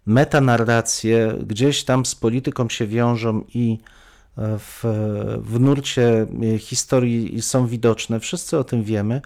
[0.07, 3.78] metanarracje gdzieś tam z polityką się wiążą i
[4.39, 4.84] e, w,
[5.43, 8.20] w nurcie e, historii są widoczne.
[8.20, 9.20] Wszyscy o tym wiemy.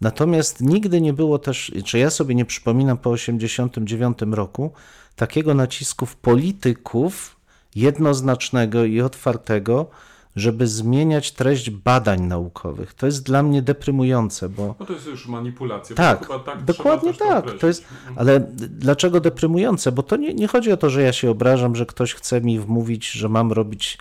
[0.00, 4.72] Natomiast nigdy nie było też, czy ja sobie nie przypominam po 1989 roku,
[5.20, 7.36] takiego nacisku w polityków
[7.74, 9.90] jednoznacznego i otwartego
[10.36, 12.94] żeby zmieniać treść badań naukowych.
[12.94, 15.96] To jest dla mnie deprymujące, bo No to jest już manipulacja.
[15.96, 17.38] Tak, tak dokładnie tak.
[17.38, 17.60] określić.
[17.60, 17.84] To jest,
[18.16, 19.92] ale dlaczego deprymujące?
[19.92, 22.60] Bo to nie, nie chodzi o to, że ja się obrażam, że ktoś chce mi
[22.60, 23.98] wmówić, że mam robić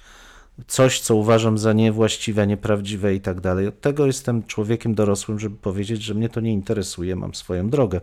[0.67, 3.67] coś, co uważam za niewłaściwe, nieprawdziwe i tak dalej.
[3.67, 8.01] Od tego jestem człowiekiem dorosłym, żeby powiedzieć, że mnie to nie interesuje, mam swoją drogę.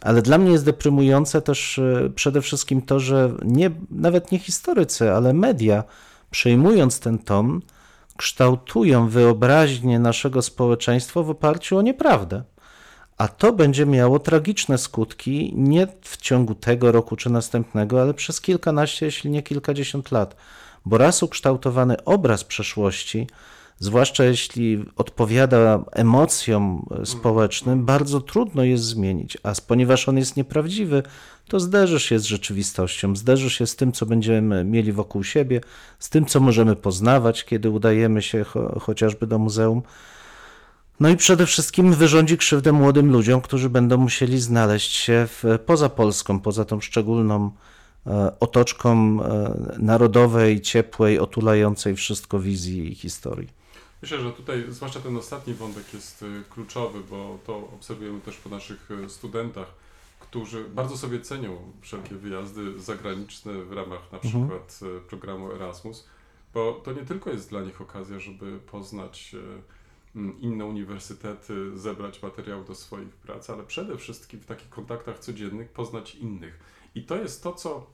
[0.00, 5.12] Ale dla mnie jest deprymujące też e, przede wszystkim to, że nie, nawet nie historycy,
[5.12, 5.84] ale media,
[6.30, 7.62] przejmując ten tom,
[8.16, 12.42] kształtują wyobraźnię naszego społeczeństwa w oparciu o nieprawdę.
[13.18, 18.40] A to będzie miało tragiczne skutki nie w ciągu tego roku czy następnego, ale przez
[18.40, 20.36] kilkanaście, jeśli nie kilkadziesiąt lat.
[20.84, 23.26] Bo raz ukształtowany obraz przeszłości,
[23.80, 29.38] zwłaszcza jeśli odpowiada emocjom społecznym, bardzo trudno jest zmienić.
[29.42, 31.02] A ponieważ on jest nieprawdziwy,
[31.48, 35.60] to zderzy się z rzeczywistością, zderzy się z tym, co będziemy mieli wokół siebie,
[35.98, 39.82] z tym, co możemy poznawać, kiedy udajemy się cho chociażby do muzeum.
[41.00, 45.88] No i przede wszystkim wyrządzi krzywdę młodym ludziom, którzy będą musieli znaleźć się w, poza
[45.88, 47.50] Polską, poza tą szczególną
[48.06, 53.57] e, otoczką e, narodowej, ciepłej, otulającej wszystko wizji i historii.
[54.02, 58.48] Myślę, że tutaj zwłaszcza ten ostatni wątek jest y, kluczowy, bo to obserwujemy też po
[58.48, 59.68] naszych y, studentach,
[60.20, 64.20] którzy bardzo sobie cenią wszelkie wyjazdy zagraniczne w ramach na Mhm.
[64.48, 66.08] przykład y, programu Erasmus,
[66.54, 69.36] bo to nie tylko jest dla nich okazja, żeby poznać
[70.40, 76.14] inne uniwersytety, zebrać materiał do swoich prac, ale przede wszystkim w takich kontaktach codziennych poznać
[76.14, 76.58] innych.
[76.94, 77.86] I to jest to, co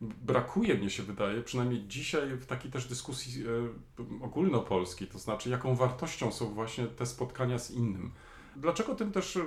[0.00, 5.76] brakuje, mnie się wydaje, przynajmniej dzisiaj w takiej też dyskusji e, ogólnopolskiej, to znaczy jaką
[5.76, 8.12] wartością są właśnie te spotkania z innym.
[8.56, 9.44] Dlaczego tym też e,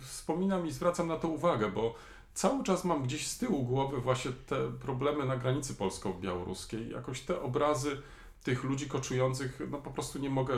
[0.00, 1.94] wspominam i zwracam na to uwagę, bo
[2.34, 7.42] cały czas mam gdzieś z tyłu głowy właśnie te problemy na granicy polsko-białoruskiej, jakoś te
[7.42, 8.02] obrazy
[8.44, 10.56] tych ludzi koczujących, no po prostu nie mogę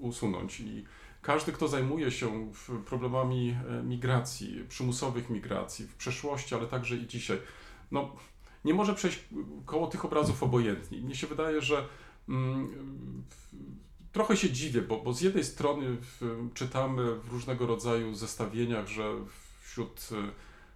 [0.00, 0.84] usunąć i
[1.22, 2.52] każdy, kto zajmuje się
[2.86, 7.38] problemami e, migracji, przymusowych migracji w przeszłości, ale także i dzisiaj,
[7.90, 8.16] no
[8.64, 9.24] nie może przejść
[9.66, 10.98] koło tych obrazów obojętnie.
[10.98, 11.86] Mnie się wydaje, że
[12.28, 12.68] mm,
[14.12, 15.96] trochę się dziwię, bo, bo z jednej strony
[16.54, 19.14] czytamy w różnego rodzaju zestawieniach, że
[19.62, 20.14] wśród y,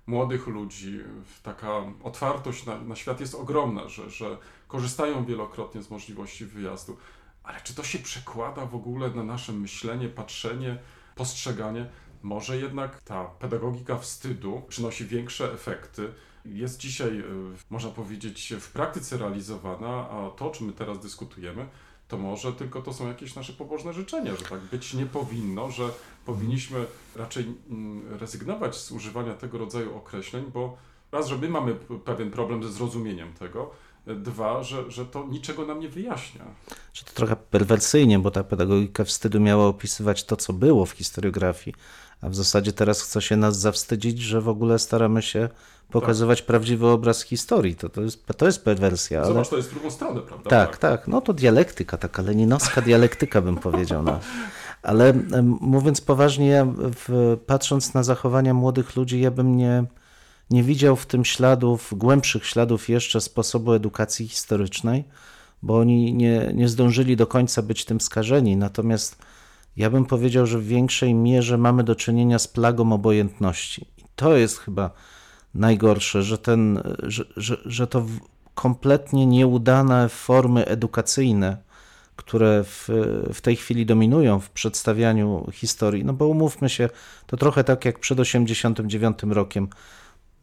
[0.07, 1.01] młodych ludzi
[1.43, 6.97] taka otwartość na, na świat jest ogromna, że, że korzystają wielokrotnie z możliwości wyjazdu.
[7.43, 10.79] Ale czy to się przekłada w ogóle na nasze myślenie, patrzenie,
[11.15, 11.87] postrzeganie?
[12.23, 16.13] Może jednak ta pedagogika wstydu przynosi większe efekty.
[16.45, 17.25] Jest dzisiaj, y,
[17.71, 21.67] można powiedzieć, w praktyce realizowana, a to, o czym my teraz dyskutujemy,
[22.09, 25.89] to może tylko to są jakieś nasze pobożne życzenia, że tak być nie powinno, że
[26.27, 26.87] powinniśmy
[27.17, 30.77] raczej mm, rezygnować z używania tego rodzaju określeń, bo
[31.13, 31.75] raz, że my mamy
[32.05, 33.71] pewien problem ze zrozumieniem tego,
[34.07, 36.45] dwa, że, że to niczego nam nie wyjaśnia.
[36.93, 41.77] Czy to trochę perwersyjnie, bo ta pedagogika wstydu miała opisywać to, co było w historiografii,
[42.21, 45.49] a w zasadzie teraz chce się nas zawstydzić, że w ogóle staramy się
[45.91, 47.77] pokazywać prawdziwy obraz historii.
[47.77, 49.29] To, to, jest, to jest perwersja, ale...
[49.29, 50.51] Zobacz, to jest w drugą stronę, prawda?
[50.51, 51.09] Tak, tak.
[51.09, 54.03] No to dialektyka, taka leninowska dialektyka bym powiedział.
[54.03, 54.21] No.
[54.83, 55.13] Ale
[55.61, 59.85] mówiąc poważnie, w, patrząc na zachowania młodych ludzi, ja bym nie,
[60.55, 65.05] nie widział w tym śladów, głębszych śladów jeszcze sposobu edukacji historycznej,
[65.63, 68.57] bo oni nie, nie zdążyli do końca być tym skażeni.
[68.57, 69.17] Natomiast
[69.77, 73.87] ja bym powiedział, że w większej mierze mamy do czynienia z plagą obojętności.
[73.99, 74.91] I to jest chyba
[75.55, 78.07] najgorsze, że, ten, że, że, że to
[78.55, 81.57] kompletnie nieudane formy edukacyjne,
[82.17, 82.89] które w,
[83.33, 86.05] w tej chwili dominują w przedstawianiu historii.
[86.05, 86.89] No bo umówmy się,
[87.27, 89.69] to trochę tak jak przed 89 rokiem.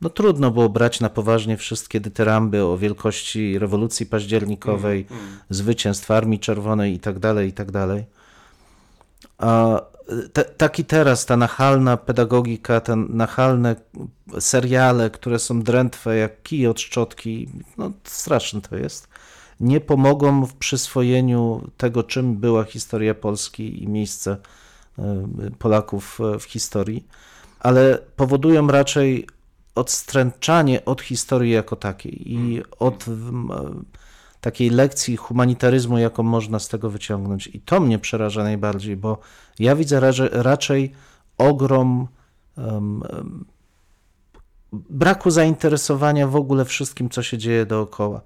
[0.01, 5.21] No trudno było brać na poważnie wszystkie dytyramby o wielkości rewolucji październikowej, Mm.
[5.49, 8.03] zwycięstw Armii Czerwonej i tak dalej, i tak dalej.
[9.37, 9.81] A
[10.33, 13.75] te, tak i teraz ta nachalna pedagogika, te nachalne
[14.39, 19.07] seriale, które są drętwe jak kij od szczotki, no straszne to jest,
[19.59, 24.37] nie pomogą w przyswojeniu tego, czym była historia Polski i miejsce
[24.99, 25.23] e,
[25.59, 27.07] Polaków w historii,
[27.59, 29.27] ale powodują raczej
[29.75, 33.49] odstręczanie od historii jako takiej i od m,
[34.41, 37.47] takiej lekcji humanitaryzmu, jaką można z tego wyciągnąć.
[37.47, 39.17] I to mnie przeraża najbardziej, bo
[39.59, 40.91] ja widzę raczej,
[41.37, 42.07] ogrom
[42.57, 43.03] em,
[44.73, 48.21] braku zainteresowania w ogóle wszystkim, co się dzieje dookoła.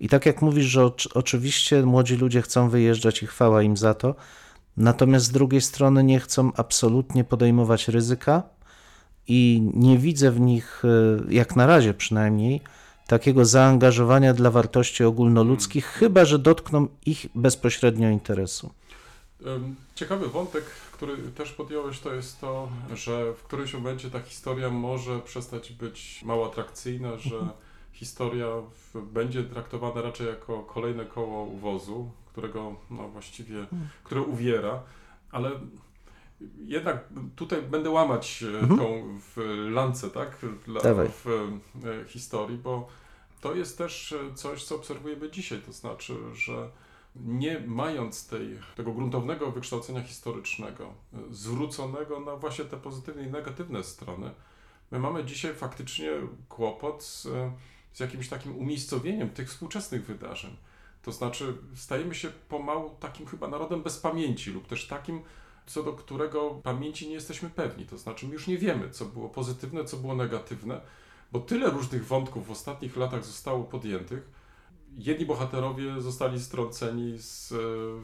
[0.00, 3.94] I tak jak mówisz, że oczy- oczywiście młodzi ludzie chcą wyjeżdżać i chwała im za
[3.94, 4.14] to,
[4.76, 8.42] natomiast z drugiej strony nie chcą absolutnie podejmować ryzyka
[9.32, 10.88] i nie widzę w nich, e,
[11.34, 12.60] jak na razie przynajmniej,
[13.06, 18.70] takiego zaangażowania dla wartości ogólnoludzkich, chyba że dotkną ich bezpośrednio interesu.
[19.94, 25.20] Ciekawy wątek, który też podjąłeś, to jest to, że w którymś momencie ta historia może
[25.20, 27.48] przestać być mało atrakcyjna, że
[27.92, 28.46] historia
[28.94, 33.66] w, będzie traktowana raczej jako kolejne koło uwozu, którego no, właściwie,
[34.04, 34.82] które uwiera,
[35.30, 35.50] ale
[36.64, 37.04] jednak
[37.36, 38.80] tutaj będę łamać e, Mhm.
[38.80, 40.80] tą w lancę, tak, dla,
[41.24, 42.88] w e, historii, bo
[43.40, 46.70] to jest też e, coś, co obserwujemy dzisiaj, to znaczy, że
[47.16, 50.94] nie mając tej, tego gruntownego wykształcenia historycznego,
[51.30, 54.30] zwróconego na właśnie te pozytywne i negatywne strony,
[54.90, 56.10] my mamy dzisiaj faktycznie
[56.48, 57.28] kłopot z,
[57.92, 60.56] z jakimś takim umiejscowieniem tych współczesnych wydarzeń.
[61.02, 65.22] To znaczy, stajemy się pomału takim chyba narodem bez pamięci, lub też takim,
[65.70, 67.86] co do którego pamięci nie jesteśmy pewni.
[67.86, 70.80] To znaczy, my już nie wiemy, co było pozytywne, co było negatywne,
[71.32, 74.30] bo tyle różnych wątków w ostatnich latach zostało podjętych.
[74.98, 77.56] Jedni bohaterowie zostali strąceni z, e,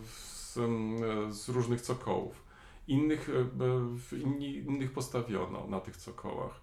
[0.06, 2.44] z, e, z różnych cokołów,
[2.88, 3.32] innych, e,
[3.96, 6.60] w- inni, innych postawiono na tych cokołach.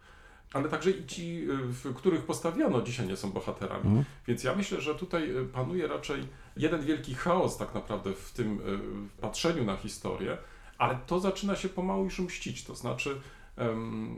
[0.53, 3.85] Ale także i ci, e, w których postawiono, dzisiaj nie są bohaterami.
[3.85, 4.05] Mhm.
[4.27, 6.27] Więc ja myślę, że tutaj e, panuje raczej
[6.57, 8.59] jeden wielki chaos tak naprawdę w tym
[9.17, 10.37] e, patrzeniu na historię,
[10.83, 12.63] ale to zaczyna się pomału już mścić.
[12.63, 13.21] To znaczy,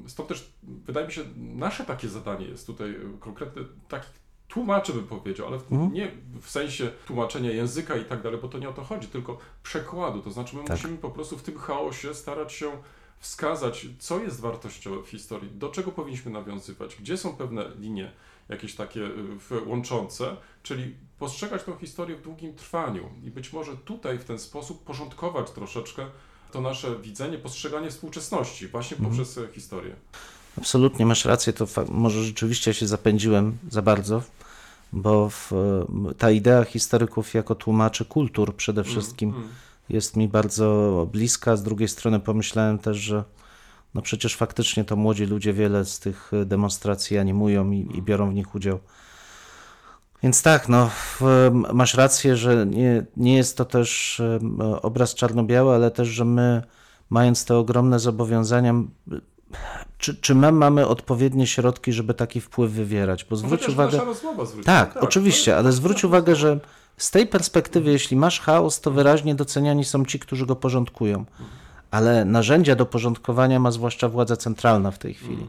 [0.08, 5.08] stąd też wydaje mi się, nasze takie zadanie jest tutaj e, konkretne, takich tłumaczy bym
[5.08, 5.94] powiedział, ale w, Mhm.
[5.94, 6.12] nie
[6.42, 10.22] w sensie tłumaczenia języka i tak dalej, bo to nie o to chodzi, tylko przekładu.
[10.22, 10.78] To znaczy, my Tak.
[10.78, 12.72] musimy po prostu w tym chaosie starać się
[13.20, 18.12] wskazać, co jest wartością w historii, do czego powinniśmy nawiązywać, gdzie są pewne linie
[18.50, 19.02] jakieś takie
[19.40, 24.40] w- łączące, czyli postrzegać tą historię w długim trwaniu i być może tutaj w ten
[24.40, 26.06] sposób porządkować troszeczkę
[26.56, 29.16] to nasze widzenie, postrzeganie współczesności właśnie Mhm.
[29.16, 29.96] poprzez e, historię.
[30.58, 34.22] Absolutnie masz rację, to może rzeczywiście się zapędziłem za bardzo,
[34.94, 35.52] bo w,
[36.18, 39.56] ta idea historyków jako tłumaczy kultur przede wszystkim Mm, mm.
[39.90, 41.56] jest mi bardzo bliska.
[41.56, 43.24] Z drugiej strony pomyślałem też, że
[43.94, 48.34] no przecież faktycznie to młodzi ludzie wiele z tych demonstracji animują i, i biorą w
[48.34, 48.80] nich udział.
[50.26, 50.90] Więc tak, no,
[51.74, 54.22] masz rację, że nie, nie jest to też
[54.82, 56.64] obraz czarno-biały, ale też, że my,
[57.10, 58.74] mając te ogromne zobowiązania,
[59.98, 63.24] czy, czy my mamy odpowiednie środki, żeby taki wpływ wywierać?
[63.24, 63.98] Bo No zwróć chociaż uwagę.
[64.06, 64.66] rozmowa zwróci.
[64.66, 66.60] Tak, oczywiście, ale zwróć uwagę, że
[66.98, 71.26] z tej perspektywy, jeśli masz chaos, to wyraźnie doceniani są ci, którzy go porządkują.
[71.96, 75.48] Ale narzędzia do porządkowania ma zwłaszcza władza centralna w tej chwili.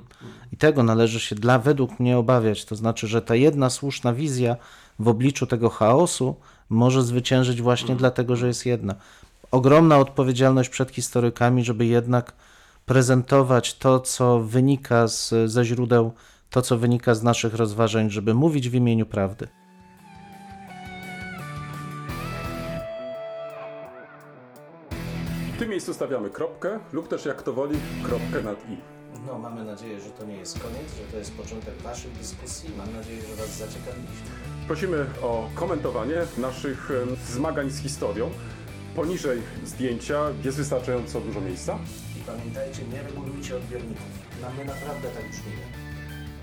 [0.53, 2.65] I tego należy się dla według mnie obawiać.
[2.65, 4.57] To znaczy, że ta jedna słuszna wizja
[4.99, 6.37] w obliczu tego chaosu
[6.71, 8.95] może zwyciężyć właśnie dlatego, że jest jedna.
[9.51, 12.33] Ogromna odpowiedzialność przed historykami, żeby jednak
[12.87, 16.13] prezentować to, co wynika z, ze źródeł,
[16.51, 19.49] to, co wynika z naszych rozważań, żeby mówić w imieniu prawdy.
[25.87, 28.77] Miejscu stawiamy kropkę lub też jak to woli kropkę nad i.
[29.27, 32.71] No, mamy nadzieję, że to nie jest koniec, że to jest początek Waszych dyskusji.
[32.79, 34.27] Mam nadzieję, że Was zaciekawiliśmy.
[34.67, 38.31] Prosimy o komentowanie naszych em, zmagań z historią.
[38.97, 41.79] Poniżej zdjęcia jest wystarczająco dużo miejsca.
[42.21, 44.07] I pamiętajcie, nie regulujcie odbiorników.
[44.43, 45.53] Na mnie naprawdę tak brzmi.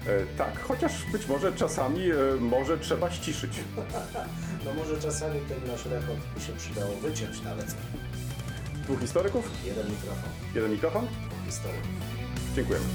[0.07, 3.51] E, tak, chociaż być może czasami e, może trzeba ściszyć.
[4.65, 7.75] No może czasami ten nasz rekord by się przydało wyciąć nawet.
[8.83, 11.07] Dwóch historyków, Jeden mikrofon, jeden mikrofon.
[11.45, 11.87] historyków.
[12.55, 12.85] Dziękujemy.